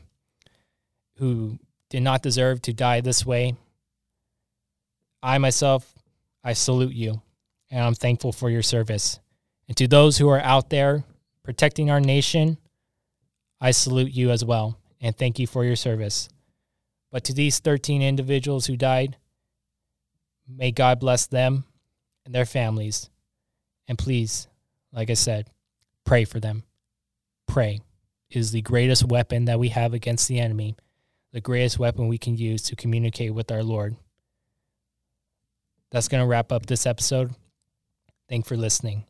who 1.18 1.59
did 1.89 2.01
not 2.01 2.24
deserve 2.24 2.61
to 2.64 2.74
die 2.74 3.01
this 3.01 3.26
way, 3.26 3.55
I 5.22 5.38
myself, 5.38 5.93
I 6.43 6.53
salute 6.53 6.93
you 6.93 7.22
and 7.70 7.82
I'm 7.82 7.95
thankful 7.95 8.32
for 8.32 8.49
your 8.49 8.61
service. 8.61 9.20
And 9.68 9.78
to 9.78 9.88
those 9.88 10.18
who 10.18 10.30
are 10.30 10.41
out 10.41 10.70
there 10.70 11.03
protecting 11.43 11.89
our 11.89 11.99
nation, 11.99 12.57
I 13.61 13.72
salute 13.72 14.11
you 14.11 14.32
as 14.32 14.43
well 14.43 14.78
and 14.99 15.18
thank 15.18 15.39
you 15.39 15.47
for 15.47 15.64
your 15.64 15.76
service. 15.76 16.30
But 17.11 17.24
to 17.26 17.34
these 17.34 17.59
13 17.59 18.01
individuals 18.01 18.66
who 18.66 18.76
died, 18.76 19.18
may 20.47 20.72
God 20.72 20.99
bless 20.99 21.28
them 21.28 21.64
and 22.26 22.34
their 22.34 22.45
families. 22.45 23.09
And 23.88 23.97
please, 23.97 24.47
like 24.91 25.09
I 25.09 25.14
said, 25.14 25.49
pray 26.05 26.26
for 26.26 26.39
them. 26.39 26.64
Pray 27.47 27.82
is 28.30 28.51
the 28.51 28.61
greatest 28.61 29.05
weapon 29.05 29.45
that 29.45 29.59
we 29.59 29.70
have 29.70 29.93
against 29.93 30.28
the 30.28 30.39
enemy, 30.39 30.76
the 31.34 31.41
greatest 31.41 31.79
weapon 31.79 32.07
we 32.07 32.17
can 32.17 32.38
use 32.38 32.61
to 32.61 32.75
communicate 32.75 33.34
with 33.34 33.51
our 33.51 33.63
Lord. 33.63 33.97
That's 35.91 36.07
going 36.07 36.21
to 36.21 36.27
wrap 36.27 36.51
up 36.51 36.67
this 36.67 36.86
episode. 36.86 37.36
Thanks 38.29 38.47
for 38.47 38.55
listening. 38.55 39.05